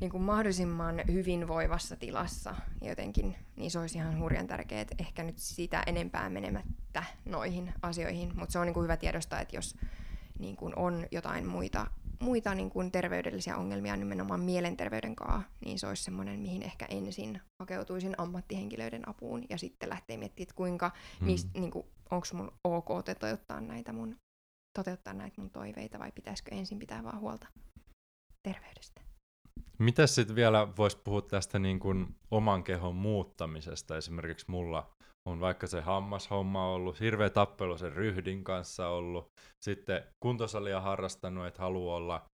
niin 0.00 0.10
kuin 0.10 0.22
mahdollisimman 0.22 1.02
hyvinvoivassa 1.12 1.96
tilassa 1.96 2.54
jotenkin, 2.82 3.36
niin 3.56 3.70
se 3.70 3.78
olisi 3.78 3.98
ihan 3.98 4.20
hurjan 4.20 4.46
tärkeää, 4.46 4.80
että 4.80 4.94
ehkä 4.98 5.24
nyt 5.24 5.38
sitä 5.38 5.82
enempää 5.86 6.30
menemättä 6.30 7.04
noihin 7.24 7.74
asioihin, 7.82 8.32
mutta 8.36 8.52
se 8.52 8.58
on 8.58 8.66
niin 8.66 8.74
kuin 8.74 8.84
hyvä 8.84 8.96
tiedostaa, 8.96 9.40
että 9.40 9.56
jos 9.56 9.76
niin 10.38 10.56
kuin 10.56 10.76
on 10.76 11.06
jotain 11.10 11.46
muita 11.46 11.86
muita 12.20 12.54
niin 12.54 12.70
kuin 12.70 12.92
terveydellisiä 12.92 13.56
ongelmia 13.56 13.96
nimenomaan 13.96 14.40
mielenterveyden 14.40 15.16
kanssa, 15.16 15.50
niin 15.64 15.78
se 15.78 15.86
olisi 15.86 16.04
semmoinen, 16.04 16.40
mihin 16.40 16.62
ehkä 16.62 16.86
ensin 16.88 17.40
hakeutuisin 17.62 18.14
ammattihenkilöiden 18.18 19.08
apuun 19.08 19.44
ja 19.50 19.58
sitten 19.58 19.88
lähtee 19.88 20.16
miettimään, 20.16 20.44
että 20.44 20.54
kuinka, 20.54 20.90
mm. 21.20 21.26
niistä, 21.26 21.50
niin 21.54 21.70
kuin, 21.70 21.86
onko 22.10 22.26
mun 22.32 22.52
ok 22.64 22.88
toteuttaa 23.04 23.60
näitä 23.60 23.92
mun, 23.92 24.16
toteuttaa 24.78 25.14
näitä 25.14 25.40
mun 25.40 25.50
toiveita 25.50 25.98
vai 25.98 26.12
pitäisikö 26.12 26.54
ensin 26.54 26.78
pitää 26.78 27.04
vaan 27.04 27.20
huolta 27.20 27.46
terveydestä. 28.42 29.00
Mitä 29.78 30.06
sitten 30.06 30.36
vielä 30.36 30.68
voisi 30.76 30.98
puhua 31.04 31.22
tästä 31.22 31.58
niin 31.58 31.80
kuin 31.80 32.16
oman 32.30 32.64
kehon 32.64 32.94
muuttamisesta? 32.94 33.96
Esimerkiksi 33.96 34.46
mulla 34.48 34.90
on 35.26 35.40
vaikka 35.40 35.66
se 35.66 35.80
hammashomma 35.80 36.72
ollut, 36.72 37.00
hirveä 37.00 37.30
tappelu 37.30 37.78
sen 37.78 37.92
ryhdin 37.92 38.44
kanssa 38.44 38.88
ollut, 38.88 39.32
sitten 39.60 40.04
kuntosalia 40.20 40.80
harrastanut, 40.80 41.46
että 41.46 41.62
haluaa 41.62 41.96
olla 41.96 42.28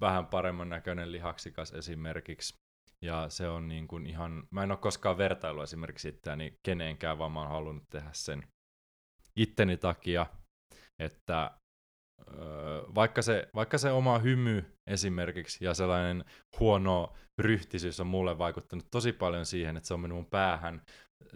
vähän 0.00 0.26
paremman 0.26 0.68
näköinen 0.68 1.12
lihaksikas 1.12 1.72
esimerkiksi. 1.72 2.54
Ja 3.02 3.28
se 3.28 3.48
on 3.48 3.68
niin 3.68 3.88
kuin 3.88 4.06
ihan, 4.06 4.42
mä 4.50 4.62
en 4.62 4.70
ole 4.70 4.78
koskaan 4.78 5.18
vertailu 5.18 5.60
esimerkiksi 5.60 6.08
itseäni 6.08 6.58
kenenkään, 6.62 7.18
vaan 7.18 7.32
mä 7.32 7.40
oon 7.40 7.50
halunnut 7.50 7.84
tehdä 7.90 8.10
sen 8.12 8.46
itteni 9.36 9.76
takia, 9.76 10.26
että 10.98 11.50
vaikka 12.94 13.22
se, 13.22 13.48
vaikka 13.54 13.78
se 13.78 13.90
oma 13.90 14.18
hymy 14.18 14.64
esimerkiksi 14.86 15.64
ja 15.64 15.74
sellainen 15.74 16.24
huono 16.60 17.12
ryhtisyys 17.38 18.00
on 18.00 18.06
mulle 18.06 18.38
vaikuttanut 18.38 18.86
tosi 18.90 19.12
paljon 19.12 19.46
siihen, 19.46 19.76
että 19.76 19.86
se 19.86 19.94
on 19.94 20.00
mennyt 20.00 20.16
mun 20.16 20.30
päähän 20.30 20.82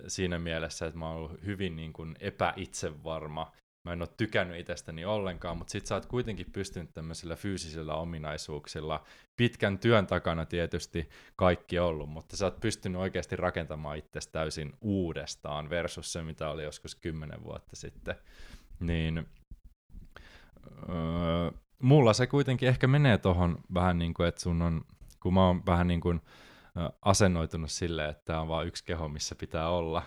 siinä 0.07 0.39
mielessä, 0.39 0.87
että 0.87 0.99
mä 0.99 1.09
oon 1.09 1.17
ollut 1.17 1.45
hyvin 1.45 1.77
niin 1.77 1.93
kuin 1.93 2.17
epäitsevarma. 2.21 3.53
Mä 3.85 3.93
en 3.93 4.03
ole 4.03 4.09
tykännyt 4.17 4.61
itsestäni 4.61 5.05
ollenkaan, 5.05 5.57
mutta 5.57 5.71
sit 5.71 5.87
sä 5.87 5.95
oot 5.95 6.07
kuitenkin 6.07 6.47
pystynyt 6.53 6.95
tämmöisillä 6.95 7.37
fyysisillä 7.37 7.95
ominaisuuksilla, 7.95 9.05
pitkän 9.37 9.79
työn 9.79 10.07
takana 10.07 10.47
tietysti 10.47 11.09
kaikki 11.37 11.79
ollut, 11.79 12.09
mutta 12.09 12.37
sä 12.37 12.45
oot 12.45 12.61
pystynyt 12.61 13.01
oikeasti 13.01 13.37
rakentamaan 13.37 13.99
itsestä 13.99 14.33
täysin 14.33 14.73
uudestaan 14.81 15.71
versus 15.71 16.13
se, 16.13 16.23
mitä 16.23 16.51
oli 16.51 16.63
joskus 16.63 16.95
kymmenen 16.95 17.45
vuotta 17.45 17.77
sitten. 17.77 18.15
Niin 18.81 19.27
öö, 20.89 21.51
mulla 21.83 22.13
se 22.13 22.27
kuitenkin 22.27 22.69
ehkä 22.69 22.87
menee 22.87 23.19
tohon 23.19 23.59
vähän 23.75 23.99
niin 23.99 24.15
kuin, 24.15 24.29
että 24.29 24.41
sun 24.41 24.63
on, 24.63 24.85
kun 25.21 25.35
mä 25.35 25.47
oon 25.47 25.67
vähän 25.67 25.87
niin 25.87 26.01
kuin 26.01 26.21
asennoitunut 27.05 27.71
silleen, 27.71 28.11
että 28.11 28.23
tämä 28.25 28.41
on 28.41 28.49
vain 28.49 28.69
yksi 28.69 28.85
keho, 28.85 29.09
missä 29.09 29.35
pitää 29.35 29.69
olla, 29.69 30.03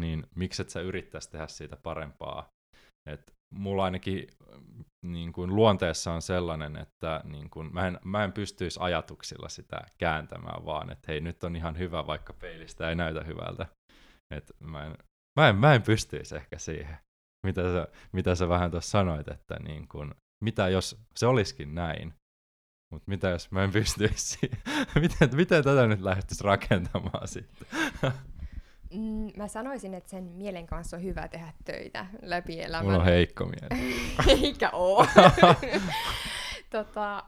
niin 0.00 0.26
mikset 0.34 0.70
sä 0.70 0.80
yrittäisi 0.80 1.30
tehdä 1.30 1.46
siitä 1.46 1.76
parempaa. 1.76 2.48
Et 3.06 3.32
mulla 3.54 3.84
ainakin 3.84 4.28
niin 5.06 5.32
kuin 5.32 5.56
luonteessa 5.56 6.12
on 6.12 6.22
sellainen, 6.22 6.76
että 6.76 7.20
niin 7.24 7.50
kuin, 7.50 7.74
mä, 7.74 7.86
en, 7.86 7.98
mä 8.04 8.24
en 8.24 8.32
pystyisi 8.32 8.80
ajatuksilla 8.82 9.48
sitä 9.48 9.80
kääntämään, 9.98 10.64
vaan 10.64 10.92
että 10.92 11.12
hei, 11.12 11.20
nyt 11.20 11.44
on 11.44 11.56
ihan 11.56 11.78
hyvä, 11.78 12.06
vaikka 12.06 12.32
peilistä 12.32 12.88
ei 12.88 12.94
näytä 12.94 13.24
hyvältä. 13.24 13.66
Et 14.30 14.52
mä, 14.60 14.86
en, 14.86 14.96
mä, 15.40 15.48
en, 15.48 15.56
mä 15.56 15.74
en 15.74 15.82
pystyisi 15.82 16.36
ehkä 16.36 16.58
siihen, 16.58 16.98
mitä 17.46 17.62
sä, 17.62 17.88
mitä 18.12 18.34
sä 18.34 18.48
vähän 18.48 18.70
tuossa 18.70 18.90
sanoit, 18.90 19.28
että 19.28 19.56
niin 19.64 19.88
kuin, 19.88 20.14
mitä 20.44 20.68
jos 20.68 21.00
se 21.16 21.26
olisikin 21.26 21.74
näin, 21.74 22.14
mutta 22.92 23.10
mitä 23.10 23.28
jos 23.28 23.50
mä 23.50 23.64
en 23.64 23.72
pystyisi 23.72 24.38
miten, 25.00 25.36
miten 25.36 25.64
tätä 25.64 25.86
nyt 25.86 26.00
lähtisi 26.00 26.44
rakentamaan 26.44 27.28
sitten? 27.28 27.66
Mm, 28.92 29.30
mä 29.36 29.48
sanoisin, 29.48 29.94
että 29.94 30.10
sen 30.10 30.24
mielen 30.24 30.66
kanssa 30.66 30.96
on 30.96 31.02
hyvä 31.02 31.28
tehdä 31.28 31.52
töitä 31.64 32.06
läpi 32.22 32.62
elämän. 32.62 32.84
Mulla 32.84 32.98
on 32.98 33.04
heikko 33.04 33.44
mieli. 33.44 33.94
Eikä 34.42 34.70
oo. 34.70 35.06
tota, 36.70 37.24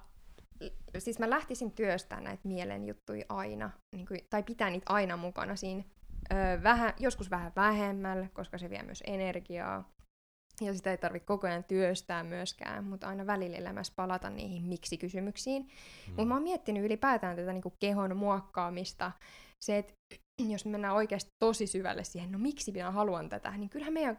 siis 0.99 1.19
mä 1.19 1.31
lähtisin 1.31 1.73
työstämään 1.73 2.25
näitä 2.25 2.49
mielen 2.49 2.85
juttuja 2.85 3.25
aina, 3.29 3.71
niin 3.93 4.07
kuin, 4.07 4.21
tai 4.31 4.43
pitää 4.43 4.71
niitä 4.71 4.93
aina 4.93 5.17
mukana 5.17 5.57
siinä. 5.57 5.85
Öö, 6.33 6.63
vähän, 6.63 6.93
joskus 6.99 7.31
vähän 7.31 7.53
vähemmällä, 7.57 8.27
koska 8.33 8.59
se 8.59 8.71
vie 8.71 8.83
myös 8.83 9.03
energiaa 9.07 9.94
ja 10.61 10.75
sitä 10.75 10.91
ei 10.91 10.99
tarvitse 10.99 11.27
koko 11.27 11.47
ajan 11.47 11.65
työstää 11.65 12.25
myöskään, 12.25 12.85
mutta 12.85 13.09
aina 13.09 13.27
välillä 13.27 13.57
elämässä 13.57 13.93
palata 13.97 14.31
niihin 14.31 14.63
miksi-kysymyksiin. 14.63 15.63
Mm. 15.63 15.69
Mutta 16.07 16.25
mä 16.25 16.35
oon 16.35 16.43
miettinyt 16.43 16.85
ylipäätään 16.85 17.37
tätä 17.37 17.53
niin 17.53 17.63
kehon 17.81 18.17
muokkaamista, 18.17 19.13
se, 19.65 19.79
että 19.79 19.93
jos 20.53 20.65
me 20.65 20.71
mennään 20.71 20.95
oikeasti 20.95 21.31
tosi 21.45 21.67
syvälle 21.67 22.05
siihen, 22.05 22.33
no 22.33 22.39
miksi 22.39 22.73
minä 22.73 22.91
haluan 22.91 23.29
tätä, 23.29 23.51
niin 23.51 23.71
kyllähän 23.71 23.95
meidän, 23.95 24.19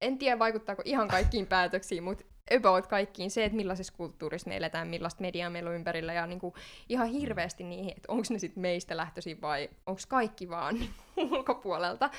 en 0.00 0.18
tiedä 0.18 0.38
vaikuttaako 0.38 0.82
ihan 0.84 1.08
kaikkiin 1.08 1.46
päätöksiin, 1.56 2.04
mutta 2.04 2.24
about 2.56 2.86
kaikkiin 2.86 3.30
se, 3.30 3.44
että 3.44 3.56
millaisessa 3.56 3.92
kulttuurissa 3.96 4.48
me 4.48 4.56
eletään, 4.56 4.88
millaista 4.88 5.20
mediaa 5.20 5.50
meillä 5.50 5.70
on 5.70 5.76
ympärillä 5.76 6.12
ja 6.12 6.26
niin 6.26 6.38
kuin 6.38 6.54
ihan 6.88 7.08
hirveästi 7.08 7.64
niihin, 7.64 7.90
että 7.96 8.12
onko 8.12 8.24
ne 8.30 8.38
sitten 8.38 8.60
meistä 8.60 8.96
lähtöisin 8.96 9.40
vai 9.40 9.70
onko 9.86 10.00
kaikki 10.08 10.48
vaan 10.48 10.74
niin 10.74 10.90
ulkopuolelta. 11.32 12.10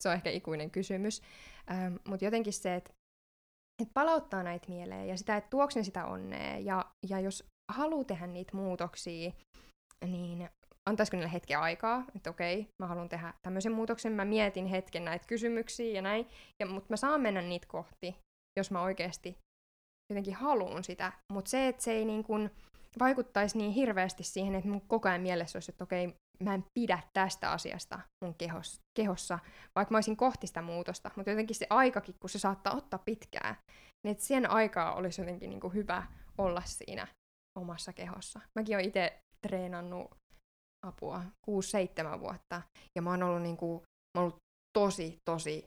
Se 0.00 0.08
on 0.08 0.14
ehkä 0.14 0.30
ikuinen 0.30 0.70
kysymys. 0.70 1.22
Ähm, 1.70 1.94
Mutta 2.08 2.24
jotenkin 2.24 2.52
se, 2.52 2.74
että 2.74 2.92
et 3.82 3.88
palauttaa 3.94 4.42
näitä 4.42 4.68
mieleen 4.68 5.08
ja 5.08 5.16
sitä, 5.16 5.36
että 5.36 5.50
tuoks 5.50 5.76
ne 5.76 5.82
sitä 5.82 6.06
onnea. 6.06 6.58
Ja, 6.58 6.84
ja 7.08 7.20
jos 7.20 7.44
haluaa 7.72 8.04
tehdä 8.04 8.26
niitä 8.26 8.56
muutoksia, 8.56 9.32
niin 10.04 10.48
antaisiko 10.90 11.16
niille 11.16 11.32
hetken 11.32 11.58
aikaa, 11.58 12.04
että 12.16 12.30
okei, 12.30 12.66
mä 12.82 12.86
haluan 12.86 13.08
tehdä 13.08 13.34
tämmöisen 13.42 13.72
muutoksen, 13.72 14.12
mä 14.12 14.24
mietin 14.24 14.66
hetken 14.66 15.04
näitä 15.04 15.26
kysymyksiä 15.26 15.92
ja 15.92 16.02
näin, 16.02 16.28
ja, 16.60 16.66
mutta 16.66 16.86
mä 16.88 16.96
saan 16.96 17.20
mennä 17.20 17.42
niitä 17.42 17.66
kohti, 17.70 18.16
jos 18.58 18.70
mä 18.70 18.82
oikeasti 18.82 19.38
jotenkin 20.12 20.34
haluan 20.34 20.84
sitä. 20.84 21.12
Mutta 21.32 21.50
se, 21.50 21.68
että 21.68 21.82
se 21.82 21.92
ei 21.92 22.04
niin 22.04 22.24
kun 22.24 22.50
vaikuttaisi 22.98 23.58
niin 23.58 23.72
hirveästi 23.72 24.24
siihen, 24.24 24.54
että 24.54 24.68
mun 24.70 24.80
koko 24.80 25.08
ajan 25.08 25.20
mielessä 25.20 25.56
olisi, 25.56 25.72
että 25.72 25.84
okei, 25.84 26.14
mä 26.42 26.54
en 26.54 26.64
pidä 26.74 27.02
tästä 27.12 27.50
asiasta 27.50 28.00
mun 28.24 28.34
kehos, 28.34 28.80
kehossa, 28.98 29.38
vaikka 29.76 29.92
mä 29.92 29.96
olisin 29.96 30.16
kohti 30.16 30.46
sitä 30.46 30.62
muutosta, 30.62 31.10
mutta 31.16 31.30
jotenkin 31.30 31.56
se 31.56 31.66
aikakin, 31.70 32.14
kun 32.20 32.30
se 32.30 32.38
saattaa 32.38 32.76
ottaa 32.76 32.98
pitkään, 33.04 33.56
niin 34.04 34.12
että 34.12 34.24
sen 34.24 34.50
aikaa 34.50 34.94
olisi 34.94 35.20
jotenkin 35.20 35.50
niin 35.50 35.60
kuin 35.60 35.74
hyvä 35.74 36.06
olla 36.38 36.62
siinä 36.64 37.06
omassa 37.58 37.92
kehossa. 37.92 38.40
Mäkin 38.58 38.76
olen 38.76 38.88
itse 38.88 39.18
treenannut 39.46 40.10
apua 40.86 41.22
6-7 42.16 42.20
vuotta, 42.20 42.62
ja 42.96 43.02
mä 43.02 43.10
oon 43.10 43.22
ollut, 43.22 43.42
niin 43.42 43.56
kuin, 43.56 43.82
mä 44.18 44.22
ollut 44.22 44.36
tosi, 44.78 45.18
tosi 45.30 45.66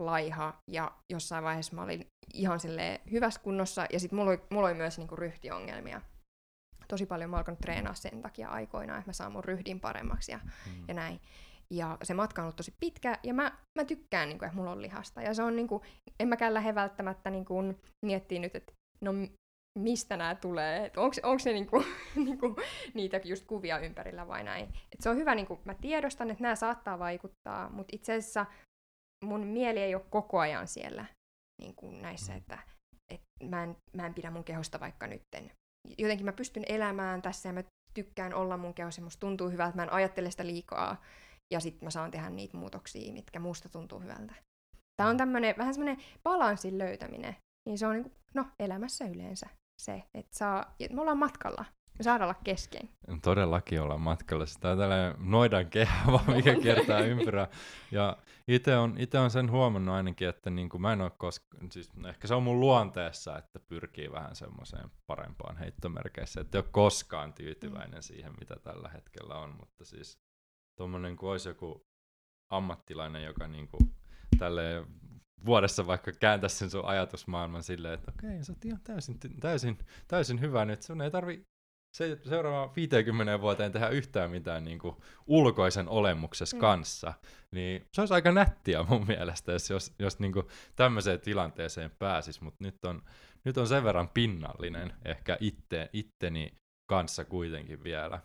laiha, 0.00 0.54
ja 0.70 0.92
jossain 1.12 1.44
vaiheessa 1.44 1.76
mä 1.76 1.82
olin 1.82 2.06
ihan 2.34 2.60
hyvässä 3.10 3.40
kunnossa, 3.40 3.86
ja 3.92 4.00
sitten 4.00 4.18
mulla, 4.18 4.32
mulla 4.50 4.68
oli 4.68 4.74
myös 4.74 4.98
niin 4.98 5.08
kuin 5.08 5.18
ryhtiongelmia 5.18 6.00
tosi 6.92 7.06
paljon 7.06 7.30
mä 7.30 7.36
alkanut 7.36 7.60
treenaa 7.60 7.94
sen 7.94 8.22
takia 8.22 8.48
aikoinaan, 8.48 8.98
että 8.98 9.08
mä 9.08 9.12
saan 9.12 9.32
mun 9.32 9.44
ryhdin 9.44 9.80
paremmaksi 9.80 10.32
ja, 10.32 10.38
mm. 10.38 10.84
ja 10.88 10.94
näin. 10.94 11.20
Ja 11.70 11.98
se 12.02 12.14
matka 12.14 12.42
on 12.42 12.44
ollut 12.44 12.56
tosi 12.56 12.74
pitkä, 12.80 13.18
ja 13.22 13.34
mä, 13.34 13.52
mä 13.78 13.84
tykkään, 13.84 14.28
niin 14.28 14.38
kuin, 14.38 14.46
että 14.46 14.56
mulla 14.56 14.70
on 14.70 14.82
lihasta. 14.82 15.22
Ja 15.22 15.34
se 15.34 15.42
on, 15.42 15.56
niin 15.56 15.68
kuin, 15.68 15.82
en 16.20 16.28
mäkään 16.28 16.54
lähde 16.54 16.74
välttämättä 16.74 17.30
niin 17.30 17.44
kuin, 17.44 17.80
miettiä 18.06 18.40
nyt, 18.40 18.56
että 18.56 18.72
no 19.04 19.12
mistä 19.78 20.16
nämä 20.16 20.34
tulee, 20.34 20.86
että 20.86 21.00
onko 21.00 21.38
se 21.38 21.52
niinku, 21.52 21.84
niinku, 22.26 22.56
niitä 22.94 23.20
just 23.24 23.46
kuvia 23.46 23.78
ympärillä 23.78 24.28
vai 24.28 24.44
näin. 24.44 24.64
Et 24.64 25.00
se 25.00 25.10
on 25.10 25.16
hyvä, 25.16 25.34
niinku, 25.34 25.60
mä 25.64 25.74
tiedostan, 25.74 26.30
että 26.30 26.42
nämä 26.42 26.54
saattaa 26.54 26.98
vaikuttaa, 26.98 27.70
mutta 27.70 27.96
itse 27.96 28.12
asiassa 28.12 28.46
mun 29.24 29.46
mieli 29.46 29.80
ei 29.80 29.94
ole 29.94 30.04
koko 30.10 30.38
ajan 30.38 30.68
siellä 30.68 31.04
niinku 31.62 31.90
näissä, 31.90 32.32
mm. 32.32 32.38
että 32.38 32.58
et 33.12 33.20
mä, 33.48 33.62
en, 33.62 33.76
mä 33.96 34.06
en 34.06 34.14
pidä 34.14 34.30
mun 34.30 34.44
kehosta 34.44 34.80
vaikka 34.80 35.06
nytten 35.06 35.50
jotenkin 35.98 36.26
mä 36.26 36.32
pystyn 36.32 36.64
elämään 36.68 37.22
tässä 37.22 37.48
ja 37.48 37.52
mä 37.52 37.62
tykkään 37.94 38.34
olla 38.34 38.56
mun 38.56 38.74
kehossa 38.74 39.02
musta 39.02 39.20
tuntuu 39.20 39.50
hyvältä, 39.50 39.76
mä 39.76 39.82
en 39.82 39.92
ajattele 39.92 40.30
sitä 40.30 40.46
liikaa 40.46 41.02
ja 41.54 41.60
sitten 41.60 41.86
mä 41.86 41.90
saan 41.90 42.10
tehdä 42.10 42.30
niitä 42.30 42.56
muutoksia, 42.56 43.12
mitkä 43.12 43.40
musta 43.40 43.68
tuntuu 43.68 44.00
hyvältä. 44.00 44.34
Tämä 44.96 45.10
on 45.10 45.16
tämmönen, 45.16 45.54
vähän 45.58 45.74
semmoinen 45.74 46.04
balanssin 46.22 46.78
löytäminen, 46.78 47.36
niin 47.68 47.78
se 47.78 47.86
on 47.86 47.92
niin 47.92 48.02
kuin, 48.02 48.14
no, 48.34 48.46
elämässä 48.58 49.04
yleensä 49.04 49.46
se, 49.82 50.02
että 50.14 50.38
saa, 50.38 50.74
me 50.92 51.00
ollaan 51.00 51.18
matkalla, 51.18 51.64
me 52.02 52.04
saadaan 52.04 52.30
olla 52.30 52.40
kesken. 52.44 52.88
Todellakin 53.22 53.80
ollaan 53.80 54.00
matkalla. 54.00 54.46
Sitä 54.46 54.70
on 54.70 54.78
tällainen 54.78 55.14
noidan 55.18 55.66
kehä, 55.66 56.04
mikä 56.36 56.54
kiertää 56.54 57.00
ympyrää. 57.00 57.48
Ja 57.90 58.16
itse 58.48 58.76
on, 58.76 58.94
ite 58.98 59.18
on 59.18 59.30
sen 59.30 59.50
huomannut 59.50 59.94
ainakin, 59.94 60.28
että 60.28 60.50
niin 60.50 60.68
kuin 60.68 60.80
mä 60.80 60.92
en 60.92 61.00
ole 61.00 61.10
koskaan, 61.10 61.72
siis 61.72 61.90
ehkä 62.08 62.28
se 62.28 62.34
on 62.34 62.42
mun 62.42 62.60
luonteessa, 62.60 63.38
että 63.38 63.60
pyrkii 63.60 64.12
vähän 64.12 64.36
semmoiseen 64.36 64.90
parempaan 65.06 65.56
heittomerkeissä, 65.56 66.40
että 66.40 66.58
ei 66.58 66.62
ole 66.62 66.70
koskaan 66.72 67.32
tyytyväinen 67.32 67.98
mm. 67.98 68.02
siihen, 68.02 68.32
mitä 68.40 68.56
tällä 68.56 68.88
hetkellä 68.88 69.34
on, 69.34 69.50
mutta 69.60 69.84
siis 69.84 70.18
tuommoinen 70.78 71.16
kuin 71.16 71.30
olisi 71.30 71.48
joku 71.48 71.86
ammattilainen, 72.50 73.24
joka 73.24 73.48
niin 73.48 73.68
kuin 73.68 73.94
tälle 74.38 74.86
vuodessa 75.46 75.86
vaikka 75.86 76.12
kääntäisi 76.12 76.56
sen 76.56 76.70
sun 76.70 76.84
ajatusmaailman 76.84 77.62
silleen, 77.62 77.94
että 77.94 78.12
okei, 78.18 78.30
okay, 78.30 78.44
sä 78.44 78.52
oot 78.52 78.64
ihan 78.64 78.80
täysin, 78.84 79.18
täysin, 79.40 79.78
täysin 80.08 80.40
hyvä 80.40 80.64
nyt, 80.64 80.82
sun 80.82 81.02
ei 81.02 81.10
tarvi 81.10 81.46
se, 81.96 82.18
seuraava 82.28 82.72
50 82.76 83.40
vuoteen 83.40 83.72
tehdä 83.72 83.88
yhtään 83.88 84.30
mitään 84.30 84.64
niin 84.64 84.78
kuin 84.78 84.96
ulkoisen 85.26 85.88
olemuksessa 85.88 86.56
mm. 86.56 86.60
kanssa, 86.60 87.12
niin 87.50 87.86
se 87.92 88.00
olisi 88.02 88.14
aika 88.14 88.32
nättiä 88.32 88.82
mun 88.82 89.06
mielestä, 89.06 89.52
jos, 89.52 89.70
jos, 89.70 89.94
jos 89.98 90.18
niin 90.18 90.32
kuin 90.32 90.46
tämmöiseen 90.76 91.20
tilanteeseen 91.20 91.90
pääsis, 91.98 92.40
mutta 92.40 92.64
nyt 92.64 92.84
on, 92.84 93.02
nyt 93.44 93.58
on 93.58 93.68
sen 93.68 93.84
verran 93.84 94.08
pinnallinen 94.08 94.92
ehkä 95.04 95.36
itte, 95.40 95.90
itteni 95.92 96.54
kanssa 96.90 97.24
kuitenkin 97.24 97.84
vielä, 97.84 98.20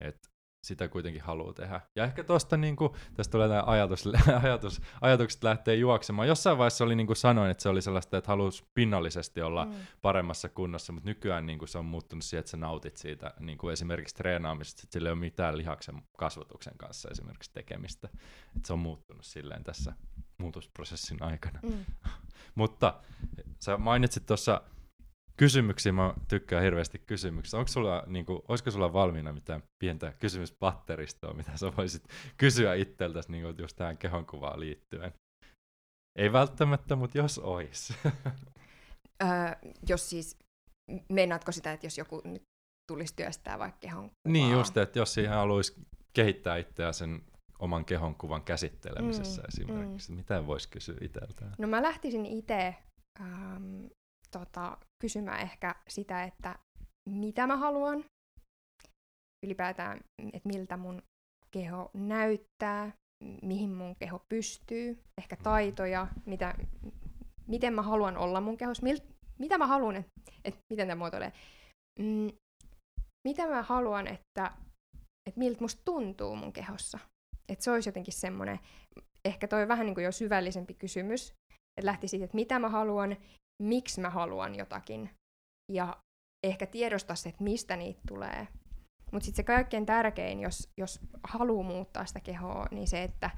että 0.00 0.33
sitä 0.64 0.88
kuitenkin 0.88 1.22
haluaa 1.22 1.52
tehdä. 1.52 1.80
Ja 1.96 2.04
ehkä 2.04 2.24
tuosta, 2.24 2.56
niin 2.56 2.76
kuin, 2.76 2.92
tästä 3.14 3.32
tulee 3.32 3.48
tämä 3.48 3.62
ajatus, 3.66 4.08
ajatus, 4.42 4.80
ajatukset 5.00 5.44
lähtee 5.44 5.74
juoksemaan. 5.74 6.28
Jossain 6.28 6.58
vaiheessa 6.58 6.84
oli 6.84 6.96
niin 6.96 7.06
kuin 7.06 7.16
sanoin, 7.16 7.50
että 7.50 7.62
se 7.62 7.68
oli 7.68 7.82
sellaista, 7.82 8.16
että 8.16 8.28
halusi 8.28 8.64
pinnallisesti 8.74 9.42
olla 9.42 9.64
mm. 9.64 9.72
paremmassa 10.02 10.48
kunnossa, 10.48 10.92
mutta 10.92 11.08
nykyään 11.08 11.46
niin 11.46 11.58
kuin 11.58 11.68
se 11.68 11.78
on 11.78 11.84
muuttunut 11.84 12.24
siihen, 12.24 12.40
että 12.40 12.50
sä 12.50 12.56
nautit 12.56 12.96
siitä 12.96 13.34
niin 13.40 13.58
kuin 13.58 13.72
esimerkiksi 13.72 14.14
treenaamisesta, 14.14 14.82
että 14.84 14.92
sillä 14.92 15.08
ei 15.08 15.12
ole 15.12 15.20
mitään 15.20 15.56
lihaksen 15.56 16.02
kasvatuksen 16.16 16.78
kanssa 16.78 17.08
esimerkiksi 17.10 17.52
tekemistä. 17.52 18.08
Että 18.56 18.66
se 18.66 18.72
on 18.72 18.78
muuttunut 18.78 19.24
silleen 19.24 19.64
tässä 19.64 19.92
muutosprosessin 20.38 21.22
aikana. 21.22 21.58
Mm. 21.62 21.84
mutta 22.54 22.94
sä 23.60 23.76
mainitsit 23.76 24.26
tuossa 24.26 24.60
kysymyksiä, 25.36 25.92
mä 25.92 26.14
tykkään 26.28 26.62
hirveästi 26.62 26.98
kysymyksistä. 26.98 27.58
Onko 27.58 27.68
sulla, 27.68 28.04
niin 28.06 28.26
kuin, 28.26 28.42
olisiko 28.48 28.70
sulla 28.70 28.92
valmiina 28.92 29.32
mitään 29.32 29.62
pientä 29.78 30.12
kysymyspatteristoa, 30.18 31.34
mitä 31.34 31.56
sä 31.56 31.76
voisit 31.76 32.02
kysyä 32.36 32.74
itseltäsi 32.74 33.32
niin 33.32 33.42
kuin 33.42 33.56
just 33.58 33.76
tähän 33.76 33.98
kehonkuvaan 33.98 34.60
liittyen? 34.60 35.12
Ei 36.18 36.32
välttämättä, 36.32 36.96
mutta 36.96 37.18
jos 37.18 37.38
ois. 37.38 37.92
öö, 39.22 39.28
jos 39.88 40.10
siis, 40.10 40.38
meinaatko 41.08 41.52
sitä, 41.52 41.72
että 41.72 41.86
jos 41.86 41.98
joku 41.98 42.20
nyt 42.24 42.42
tulisi 42.92 43.16
työstää 43.16 43.58
vaikka 43.58 43.78
kehonkuvaa? 43.80 44.32
Niin 44.32 44.52
just, 44.52 44.76
että 44.76 44.98
jos 44.98 45.14
siihen 45.14 45.32
haluaisi 45.32 45.74
kehittää 46.12 46.56
itseään 46.56 46.94
sen 46.94 47.22
oman 47.58 47.84
kehonkuvan 47.84 48.42
käsittelemisessä 48.42 49.42
mm, 49.42 49.48
esimerkiksi, 49.48 50.12
mm. 50.12 50.16
mitä 50.16 50.46
voisi 50.46 50.68
kysyä 50.68 50.96
itseltään? 51.00 51.54
No 51.58 51.68
mä 51.68 51.82
lähtisin 51.82 52.26
itse 52.26 52.74
ähm, 53.20 53.86
tota, 54.38 54.78
kysymään 55.02 55.40
ehkä 55.40 55.74
sitä, 55.88 56.24
että 56.24 56.58
mitä 57.10 57.46
mä 57.46 57.56
haluan, 57.56 58.04
ylipäätään, 59.46 60.00
että 60.32 60.48
miltä 60.48 60.76
mun 60.76 61.02
keho 61.50 61.90
näyttää, 61.94 62.92
mihin 63.42 63.70
mun 63.70 63.94
keho 64.00 64.20
pystyy, 64.28 64.98
ehkä 65.18 65.36
taitoja, 65.36 66.08
mitä, 66.26 66.54
miten 67.46 67.74
mä 67.74 67.82
haluan 67.82 68.16
olla 68.16 68.40
mun 68.40 68.56
kehossa, 68.56 68.82
mil, 68.82 68.98
mitä 69.38 69.58
mä 69.58 69.66
haluan, 69.66 69.96
että 69.96 70.10
et, 70.44 70.54
miten 70.72 70.88
tämä 70.88 70.98
muotoilee, 70.98 71.32
mm, 71.98 72.30
mitä 73.28 73.46
mä 73.46 73.62
haluan, 73.62 74.06
että 74.06 74.50
et 75.28 75.36
miltä 75.36 75.60
musta 75.60 75.82
tuntuu 75.84 76.36
mun 76.36 76.52
kehossa. 76.52 76.98
Että 77.48 77.64
se 77.64 77.70
olisi 77.70 77.88
jotenkin 77.88 78.14
semmoinen, 78.14 78.60
ehkä 79.24 79.48
toi 79.48 79.68
vähän 79.68 79.86
niin 79.86 79.94
kuin 79.94 80.04
jo 80.04 80.12
syvällisempi 80.12 80.74
kysymys, 80.74 81.32
että 81.76 81.86
lähti 81.86 82.08
siitä, 82.08 82.24
että 82.24 82.34
mitä 82.34 82.58
mä 82.58 82.68
haluan 82.68 83.16
miksi 83.62 84.00
mä 84.00 84.10
haluan 84.10 84.54
jotakin, 84.54 85.10
ja 85.72 85.96
ehkä 86.44 86.66
tiedostaa 86.66 87.16
se, 87.16 87.28
että 87.28 87.44
mistä 87.44 87.76
niitä 87.76 88.00
tulee. 88.08 88.48
Mutta 89.12 89.24
sitten 89.24 89.36
se 89.36 89.42
kaikkein 89.42 89.86
tärkein, 89.86 90.40
jos, 90.40 90.72
jos 90.80 91.00
haluaa 91.24 91.66
muuttaa 91.66 92.06
sitä 92.06 92.20
kehoa, 92.20 92.66
niin 92.70 92.88
se, 92.88 93.02
että 93.02 93.30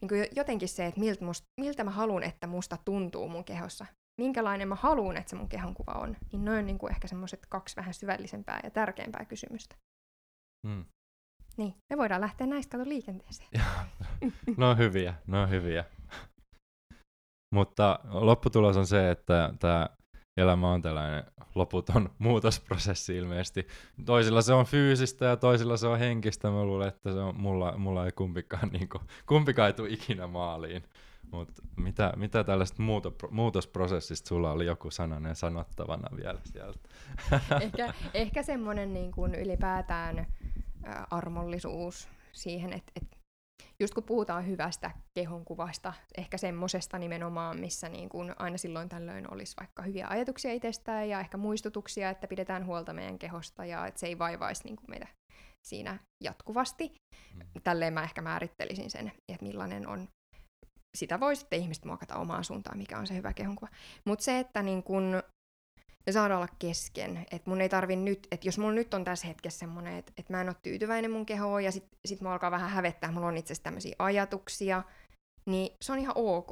niin 0.00 0.26
jotenkin 0.36 0.68
se, 0.68 0.86
että 0.86 1.00
miltä, 1.00 1.24
must, 1.24 1.44
miltä 1.60 1.84
mä 1.84 1.90
haluan, 1.90 2.22
että 2.22 2.46
musta 2.46 2.76
tuntuu 2.84 3.28
mun 3.28 3.44
kehossa. 3.44 3.86
Minkälainen 4.20 4.68
mä 4.68 4.74
haluan, 4.74 5.16
että 5.16 5.30
se 5.30 5.36
mun 5.36 5.48
kehonkuva 5.48 5.92
on. 5.92 6.16
Niin 6.32 6.44
noin 6.44 6.66
niin 6.66 6.78
ehkä 6.90 7.08
semmoiset 7.08 7.46
kaksi 7.48 7.76
vähän 7.76 7.94
syvällisempää 7.94 8.60
ja 8.64 8.70
tärkeämpää 8.70 9.24
kysymystä. 9.24 9.76
Mm. 10.66 10.84
Niin, 11.56 11.74
me 11.90 11.98
voidaan 11.98 12.20
lähteä 12.20 12.46
näistä 12.46 12.78
kato 12.78 12.88
liikenteeseen. 12.88 13.48
no 14.56 14.76
hyviä, 14.76 15.14
no 15.26 15.46
hyviä. 15.46 15.84
Mutta 17.52 17.98
lopputulos 18.10 18.76
on 18.76 18.86
se, 18.86 19.10
että 19.10 19.54
tämä 19.58 19.88
elämä 20.36 20.72
on 20.72 20.82
tällainen 20.82 21.24
loputon 21.54 22.10
muutosprosessi 22.18 23.16
ilmeisesti. 23.16 23.66
Toisilla 24.06 24.42
se 24.42 24.52
on 24.52 24.66
fyysistä 24.66 25.24
ja 25.24 25.36
toisilla 25.36 25.76
se 25.76 25.86
on 25.86 25.98
henkistä. 25.98 26.50
Mä 26.50 26.64
luulen, 26.64 26.88
että 26.88 27.12
se 27.12 27.18
on, 27.18 27.40
mulla, 27.40 27.78
mulla 27.78 28.06
ei 28.06 28.12
kumpikaan, 28.12 28.68
niin 28.72 28.88
kuin, 28.88 29.02
kumpikaan 29.26 29.66
ei 29.66 29.72
tule 29.72 29.88
ikinä 29.88 30.26
maaliin. 30.26 30.82
Mutta 31.30 31.62
mitä, 31.76 32.12
mitä 32.16 32.44
tällaista 32.44 32.82
muuto, 32.82 33.14
muutosprosessista 33.30 34.28
sulla 34.28 34.52
oli 34.52 34.66
joku 34.66 34.90
sananen 34.90 35.36
sanottavana 35.36 36.16
vielä 36.16 36.38
sieltä? 36.44 36.78
ehkä, 37.64 37.94
ehkä 38.14 38.42
semmoinen 38.42 38.92
niin 38.92 39.12
ylipäätään 39.40 40.26
armollisuus 41.10 42.08
siihen, 42.32 42.72
että 42.72 42.92
et 42.96 43.21
just 43.82 43.94
kun 43.94 44.02
puhutaan 44.04 44.46
hyvästä 44.46 44.90
kehonkuvasta, 45.14 45.92
ehkä 46.16 46.38
semmosesta 46.38 46.98
nimenomaan, 46.98 47.60
missä 47.60 47.88
niin 47.88 48.08
kuin 48.08 48.34
aina 48.38 48.58
silloin 48.58 48.88
tällöin 48.88 49.32
olisi 49.32 49.56
vaikka 49.60 49.82
hyviä 49.82 50.06
ajatuksia 50.08 50.52
itsestään 50.52 51.08
ja 51.08 51.20
ehkä 51.20 51.36
muistutuksia, 51.36 52.10
että 52.10 52.26
pidetään 52.26 52.66
huolta 52.66 52.92
meidän 52.92 53.18
kehosta 53.18 53.64
ja 53.64 53.86
että 53.86 54.00
se 54.00 54.06
ei 54.06 54.18
vaivaisi 54.18 54.64
niin 54.64 54.76
kuin 54.76 54.90
meitä 54.90 55.06
siinä 55.66 55.98
jatkuvasti. 56.24 56.92
Mm. 57.34 57.40
Tälleen 57.64 57.92
mä 57.92 58.02
ehkä 58.02 58.22
määrittelisin 58.22 58.90
sen, 58.90 59.12
että 59.28 59.44
millainen 59.46 59.86
on 59.88 60.08
sitä 60.94 61.20
voi 61.20 61.36
sitten 61.36 61.58
ihmiset 61.58 61.84
muokata 61.84 62.16
omaan 62.16 62.44
suuntaan, 62.44 62.78
mikä 62.78 62.98
on 62.98 63.06
se 63.06 63.14
hyvä 63.14 63.32
kehonkuva. 63.32 63.70
Mutta 64.04 64.24
se, 64.24 64.38
että 64.38 64.62
niin 64.62 64.82
kun 64.82 65.22
me 66.06 66.12
saadaan 66.12 66.38
olla 66.38 66.54
kesken. 66.58 67.26
Että 67.30 67.50
mun 67.50 67.60
ei 67.60 67.68
tarvi 67.68 67.96
nyt, 67.96 68.28
että 68.30 68.48
jos 68.48 68.58
mulla 68.58 68.72
nyt 68.72 68.94
on 68.94 69.04
tässä 69.04 69.26
hetkessä 69.26 69.58
semmoinen, 69.58 69.94
että, 69.94 70.12
että 70.16 70.32
mä 70.32 70.40
en 70.40 70.48
ole 70.48 70.56
tyytyväinen 70.62 71.10
mun 71.10 71.26
kehoon 71.26 71.64
ja 71.64 71.72
sit, 71.72 71.84
sit 72.04 72.20
mä 72.20 72.32
alkaa 72.32 72.50
vähän 72.50 72.70
hävettää, 72.70 73.12
mulla 73.12 73.26
on 73.26 73.36
itse 73.36 73.52
asiassa 73.52 73.64
tämmöisiä 73.64 73.96
ajatuksia, 73.98 74.82
niin 75.46 75.76
se 75.82 75.92
on 75.92 75.98
ihan 75.98 76.14
ok. 76.16 76.50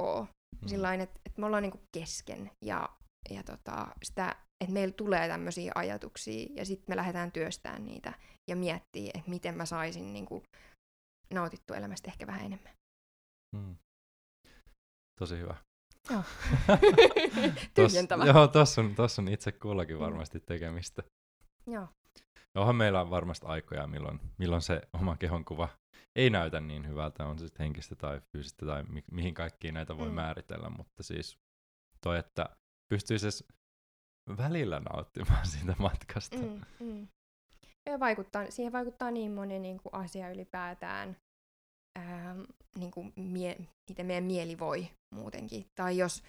Mm. 0.62 0.68
Sillain, 0.68 1.00
että, 1.00 1.20
että 1.26 1.40
me 1.40 1.46
ollaan 1.46 1.62
niinku 1.62 1.80
kesken 1.92 2.50
ja 2.64 2.88
ja 3.30 3.42
tota, 3.42 3.88
sitä, 4.02 4.36
että 4.60 4.72
meillä 4.72 4.94
tulee 4.94 5.28
tämmöisiä 5.28 5.72
ajatuksia 5.74 6.48
ja 6.54 6.64
sitten 6.64 6.84
me 6.88 6.96
lähdetään 6.96 7.32
työstämään 7.32 7.84
niitä 7.84 8.12
ja 8.50 8.56
miettiä, 8.56 9.10
että 9.14 9.30
miten 9.30 9.56
mä 9.56 9.66
saisin 9.66 10.12
niin 10.12 10.26
kuin, 10.26 10.42
nautittua 11.34 11.76
elämästä 11.76 12.10
ehkä 12.10 12.26
vähän 12.26 12.46
enemmän. 12.46 12.72
Mm. 13.56 13.76
Tosi 15.18 15.38
hyvä. 15.38 15.54
Joo. 16.10 16.22
Tos, 17.74 17.92
Tyhjentävä. 17.92 18.24
joo, 18.24 18.48
tossa 18.48 18.80
on, 18.80 18.94
tossa 18.94 19.22
on 19.22 19.28
itse 19.28 19.52
kullakin 19.52 19.98
varmasti 19.98 20.40
tekemistä. 20.40 21.02
Joo. 21.66 21.88
Onhan 22.54 22.76
meillä 22.76 23.00
on 23.00 23.10
varmasti 23.10 23.46
aikoja, 23.46 23.86
milloin, 23.86 24.20
milloin 24.38 24.62
se 24.62 24.80
oma 24.92 25.16
kehonkuva 25.16 25.68
ei 26.16 26.30
näytä 26.30 26.60
niin 26.60 26.88
hyvältä, 26.88 27.26
on 27.26 27.38
se 27.38 27.46
sitten 27.46 27.64
henkistä 27.64 27.94
tai 27.96 28.20
fyysistä 28.32 28.66
tai 28.66 28.82
mi- 28.82 29.04
mihin 29.12 29.34
kaikkiin 29.34 29.74
näitä 29.74 29.98
voi 29.98 30.08
Mm. 30.08 30.14
määritellä, 30.14 30.70
mutta 30.70 31.02
siis 31.02 31.38
toi, 32.00 32.18
että 32.18 32.48
pystyisi 32.88 33.26
edes 33.26 33.44
välillä 34.36 34.80
nauttimaan 34.80 35.46
siitä 35.52 35.74
matkasta. 35.78 36.36
Mm, 36.36 36.60
mm. 36.80 37.08
Ja 37.86 38.00
vaikuttaa, 38.00 38.50
siihen 38.50 38.72
vaikuttaa 38.72 39.10
niin 39.10 39.32
moni 39.32 39.58
niin 39.58 39.78
kuin 39.82 39.94
asia 39.94 40.30
ylipäätään, 40.30 41.16
ähm, 42.00 42.40
niin 42.78 42.90
kuin 42.90 43.12
mie, 43.16 43.56
miten 43.90 44.06
meidän 44.06 44.24
mieli 44.24 44.58
voi 44.58 44.88
muutenkin. 45.14 45.64
Tai 45.80 45.98
jos, 45.98 46.22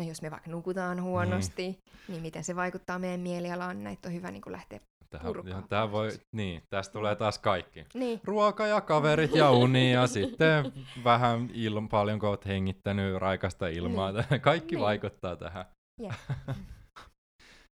no 0.00 0.06
jos 0.08 0.22
me 0.22 0.30
vaikka 0.30 0.50
nukutaan 0.50 1.02
huonosti, 1.02 1.62
niin, 1.62 1.78
niin 2.08 2.22
miten 2.22 2.44
se 2.44 2.56
vaikuttaa 2.56 2.98
meidän 2.98 3.20
mielialaan, 3.20 3.84
näitä 3.84 4.08
on 4.08 4.14
hyvä 4.14 4.30
niin 4.30 4.42
kuin 4.42 4.52
lähteä. 4.52 4.80
Tähän, 5.10 5.32
ihan, 5.48 5.68
tää 5.68 5.92
voi, 5.92 6.10
niin, 6.36 6.62
tästä 6.70 6.92
tulee 6.92 7.16
taas 7.16 7.38
kaikki. 7.38 7.86
Niin, 7.94 8.20
Ruoka 8.24 8.66
ja 8.66 8.80
kaverit 8.80 9.34
ja 9.34 9.50
uni 9.50 9.92
ja 9.92 10.06
sitten 10.16 10.72
vähän 11.04 11.50
ilm, 11.54 11.88
paljon 11.88 12.18
kun 12.18 12.28
oot 12.28 12.46
hengittänyt 12.46 13.16
raikasta 13.16 13.68
ilmaa. 13.68 14.12
Niin. 14.12 14.40
Kaikki 14.40 14.74
Niin. 14.74 14.82
vaikuttaa 14.82 15.36
tähän. 15.36 15.64
Jep. 16.02 16.12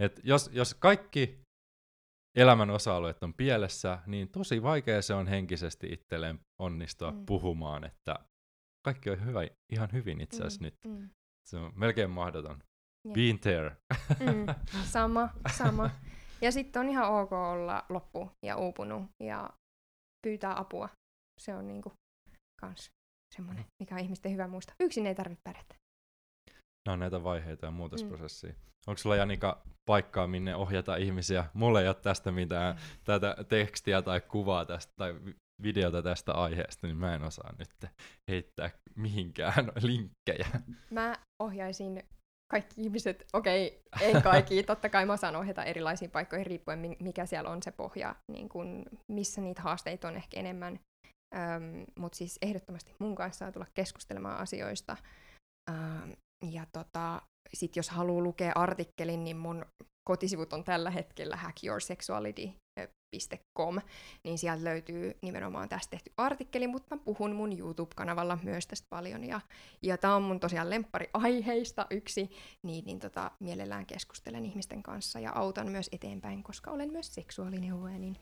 Et 0.03 0.19
jos, 0.23 0.49
jos 0.53 0.73
kaikki 0.73 1.39
elämän 2.35 2.69
osa-alueet 2.69 3.23
on 3.23 3.33
pielessä, 3.33 3.99
niin 4.05 4.29
tosi 4.29 4.63
vaikea 4.63 5.01
se 5.01 5.13
on 5.13 5.27
henkisesti 5.27 5.87
itselleen 5.93 6.39
onnistua 6.61 7.11
Mm. 7.11 7.25
puhumaan, 7.25 7.83
että 7.83 8.15
kaikki 8.85 9.09
on 9.09 9.25
hyvä, 9.25 9.39
ihan 9.71 9.89
hyvin 9.91 10.21
itse 10.21 10.37
asiassa 10.37 10.59
mm, 10.61 10.65
nyt. 10.65 10.75
Mm, 10.87 11.09
Se 11.49 11.57
on 11.57 11.71
melkein 11.75 12.09
mahdoton. 12.09 12.63
Jep. 13.05 13.13
Been 13.13 13.39
there. 13.39 13.77
mm, 14.19 14.45
sama, 14.95 15.29
sama. 15.57 15.89
Ja 16.41 16.51
sitten 16.51 16.79
on 16.79 16.89
ihan 16.89 17.09
ok 17.13 17.31
olla 17.33 17.85
loppu 17.89 18.31
ja 18.45 18.55
uupunut 18.57 19.03
ja 19.23 19.49
pyytää 20.27 20.59
apua. 20.59 20.89
Se 21.39 21.55
on 21.55 21.67
niinku 21.67 21.91
kans 22.61 22.91
semmoinen, 23.35 23.65
mikä 23.83 23.95
on 23.95 24.01
ihmisten 24.01 24.31
hyvä 24.31 24.47
muistaa. 24.47 24.75
Yksin 24.79 25.07
ei 25.07 25.15
tarvitse 25.15 25.41
pärjätä. 25.43 25.75
Nämä 26.85 26.93
on 26.93 26.99
näitä 26.99 27.23
vaiheita 27.23 27.65
ja 27.65 27.71
muutosprosessia. 27.71 28.49
Mm. 28.49 28.55
Onko 28.87 28.97
sulla 28.97 29.15
Janika 29.15 29.61
paikkaa, 29.85 30.27
minne 30.27 30.55
ohjata 30.55 30.95
ihmisiä? 30.95 31.45
Mulla 31.53 31.81
ei 31.81 31.87
ole 31.87 31.95
tästä 31.95 32.31
mitään 32.31 32.75
tätä 33.03 33.35
tekstiä 33.49 34.01
tai 34.01 34.21
kuvaa 34.21 34.65
tästä 34.65 34.93
tai 34.97 35.15
vi- 35.25 35.35
videota 35.63 36.01
tästä 36.01 36.33
aiheesta, 36.33 36.87
niin 36.87 36.97
mä 36.97 37.15
en 37.15 37.23
osaa 37.23 37.53
nyt 37.59 37.91
heittää 38.31 38.69
mihinkään 38.95 39.71
linkkejä. 39.81 40.47
Mä 40.91 41.15
ohjaisin 41.43 42.03
kaikki 42.51 42.81
ihmiset, 42.81 43.25
okei, 43.33 43.81
en 44.01 44.21
kaikki, 44.21 44.63
totta 44.63 44.89
kai 44.89 45.05
mä 45.05 45.13
osaan 45.13 45.35
ohjata 45.35 45.63
erilaisiin 45.63 46.11
paikkoihin 46.11 46.45
riippuen, 46.45 46.79
mi- 46.79 46.97
mikä 46.99 47.25
siellä 47.25 47.49
on 47.49 47.63
se 47.63 47.71
pohja, 47.71 48.15
niin 48.31 48.49
kun, 48.49 48.85
missä 49.11 49.41
niitä 49.41 49.61
haasteita 49.61 50.07
on 50.07 50.15
ehkä 50.15 50.39
enemmän. 50.39 50.79
Mutta 51.99 52.17
siis 52.17 52.37
ehdottomasti 52.41 52.95
mun 52.99 53.15
kanssa 53.15 53.39
saa 53.39 53.51
tulla 53.51 53.65
keskustelemaan 53.73 54.37
asioista. 54.37 54.97
Öm, 55.69 56.11
ja 56.53 56.65
tota, 56.71 57.21
sit 57.53 57.75
jos 57.75 57.89
haluaa 57.89 58.23
lukea 58.23 58.51
artikkelin, 58.55 59.23
niin 59.23 59.37
mun 59.37 59.65
kotisivut 60.09 60.53
on 60.53 60.63
tällä 60.63 60.91
hetkellä 60.91 61.35
hackyoursexuality.com, 61.35 63.79
niin 64.23 64.37
sieltä 64.37 64.63
löytyy 64.63 65.17
nimenomaan 65.21 65.69
tästä 65.69 65.91
tehty 65.91 66.11
artikkeli, 66.17 66.67
mutta 66.67 66.95
mä 66.95 67.01
puhun 67.05 67.35
mun 67.35 67.59
YouTube-kanavalla 67.59 68.37
myös 68.43 68.67
tästä 68.67 68.87
paljon, 68.89 69.23
ja, 69.23 69.41
ja 69.81 69.97
tämä 69.97 70.15
on 70.15 70.23
mun 70.23 70.39
tosiaan 70.39 70.69
lemppari 70.69 71.09
aiheista 71.13 71.87
yksi, 71.89 72.29
niin, 72.63 72.85
niin 72.85 72.99
tota, 72.99 73.31
mielellään 73.39 73.85
keskustelen 73.85 74.45
ihmisten 74.45 74.83
kanssa 74.83 75.19
ja 75.19 75.31
autan 75.35 75.71
myös 75.71 75.89
eteenpäin, 75.91 76.43
koska 76.43 76.71
olen 76.71 76.91
myös 76.91 77.15
seksuaalineuvoja, 77.15 77.99
niin 77.99 78.17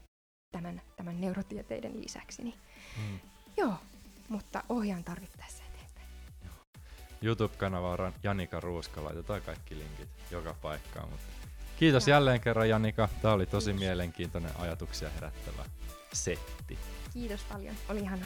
tämän, 0.51 0.81
tämän 0.95 1.21
neurotieteiden 1.21 2.01
lisäksi. 2.01 2.43
Niin, 2.43 2.55
Mm. 2.97 3.19
joo, 3.57 3.73
mutta 4.29 4.63
ohjaan 4.69 5.03
tarvittaessa. 5.03 5.63
YouTube-kanava 7.23 7.91
on 7.91 8.13
Janika 8.23 8.59
Ruuska, 8.59 9.03
laitetaan 9.03 9.41
kaikki 9.41 9.77
linkit 9.77 10.09
joka 10.31 10.55
paikkaan. 10.61 11.09
Mutta 11.09 11.25
kiitos 11.79 12.07
jälleen 12.07 12.41
kerran 12.41 12.69
Janika, 12.69 13.09
tämä 13.21 13.33
oli 13.33 13.45
tosi 13.45 13.65
Kiitos. 13.65 13.79
mielenkiintoinen 13.79 14.51
ajatuksia 14.59 15.09
herättävä 15.09 15.65
setti. 16.13 16.77
Kiitos 17.13 17.41
paljon, 17.43 17.75
oli 17.89 17.99
ihana. 17.99 18.25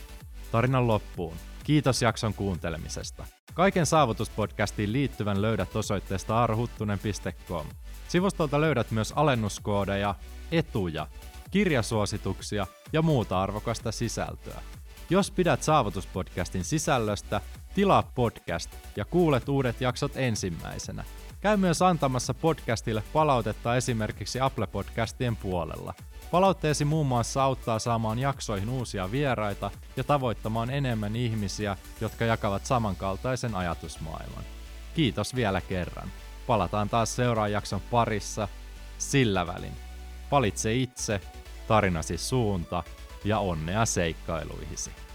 Tarinan 0.52 0.88
loppuun. 0.88 1.38
Kiitos 1.64 2.02
jakson 2.02 2.34
kuuntelemisesta. 2.34 3.26
Kaiken 3.54 3.86
saavutuspodcastiin 3.86 4.94
liittyvän 4.94 5.42
löydät 5.42 5.76
osoitteesta 5.76 6.44
arhuttunen.com. 6.44 7.68
Sivustolta 8.08 8.62
löydät 8.62 8.92
myös 8.92 9.14
alennuskoodeja, 9.16 10.16
etuja, 10.52 11.08
kirjasuosituksia 11.52 12.68
ja 12.94 13.02
muuta 13.02 13.42
arvokasta 13.42 13.92
sisältöä. 13.92 14.62
Jos 15.10 15.32
pidät 15.32 15.64
saavutuspodcastin 15.64 16.64
sisällöstä, 16.64 17.42
tilaa 17.78 18.12
podcast 18.16 18.72
ja 18.96 19.06
kuulet 19.06 19.50
uudet 19.50 19.82
jaksot 19.82 20.12
ensimmäisenä. 20.16 21.04
Käy 21.42 21.58
myös 21.58 21.82
antamassa 21.82 22.34
podcastille 22.34 23.04
palautetta 23.14 23.76
esimerkiksi 23.76 24.40
Apple 24.40 24.68
Podcastien 24.68 25.36
puolella. 25.36 25.94
Palautteesi 26.32 26.86
muun 26.86 27.08
muassa 27.08 27.44
auttaa 27.44 27.80
saamaan 27.80 28.20
jaksoihin 28.20 28.70
uusia 28.70 29.12
vieraita 29.12 29.72
ja 29.98 30.04
tavoittamaan 30.04 30.70
enemmän 30.70 31.16
ihmisiä, 31.16 31.78
jotka 32.02 32.26
jakavat 32.26 32.66
samankaltaisen 32.66 33.56
ajatusmaailman. 33.56 34.44
Kiitos 34.96 35.36
vielä 35.36 35.62
kerran. 35.62 36.12
Palataan 36.48 36.90
taas 36.90 37.16
seuraavan 37.16 37.52
jakson 37.52 37.82
parissa. 37.92 38.48
Sillä 38.98 39.48
välin. 39.48 39.74
Valitse 40.32 40.74
itse, 40.74 41.22
tarinasi 41.68 42.18
suunta 42.18 42.84
ja 43.24 43.40
onnea 43.40 43.86
seikkailuihisi. 43.86 45.07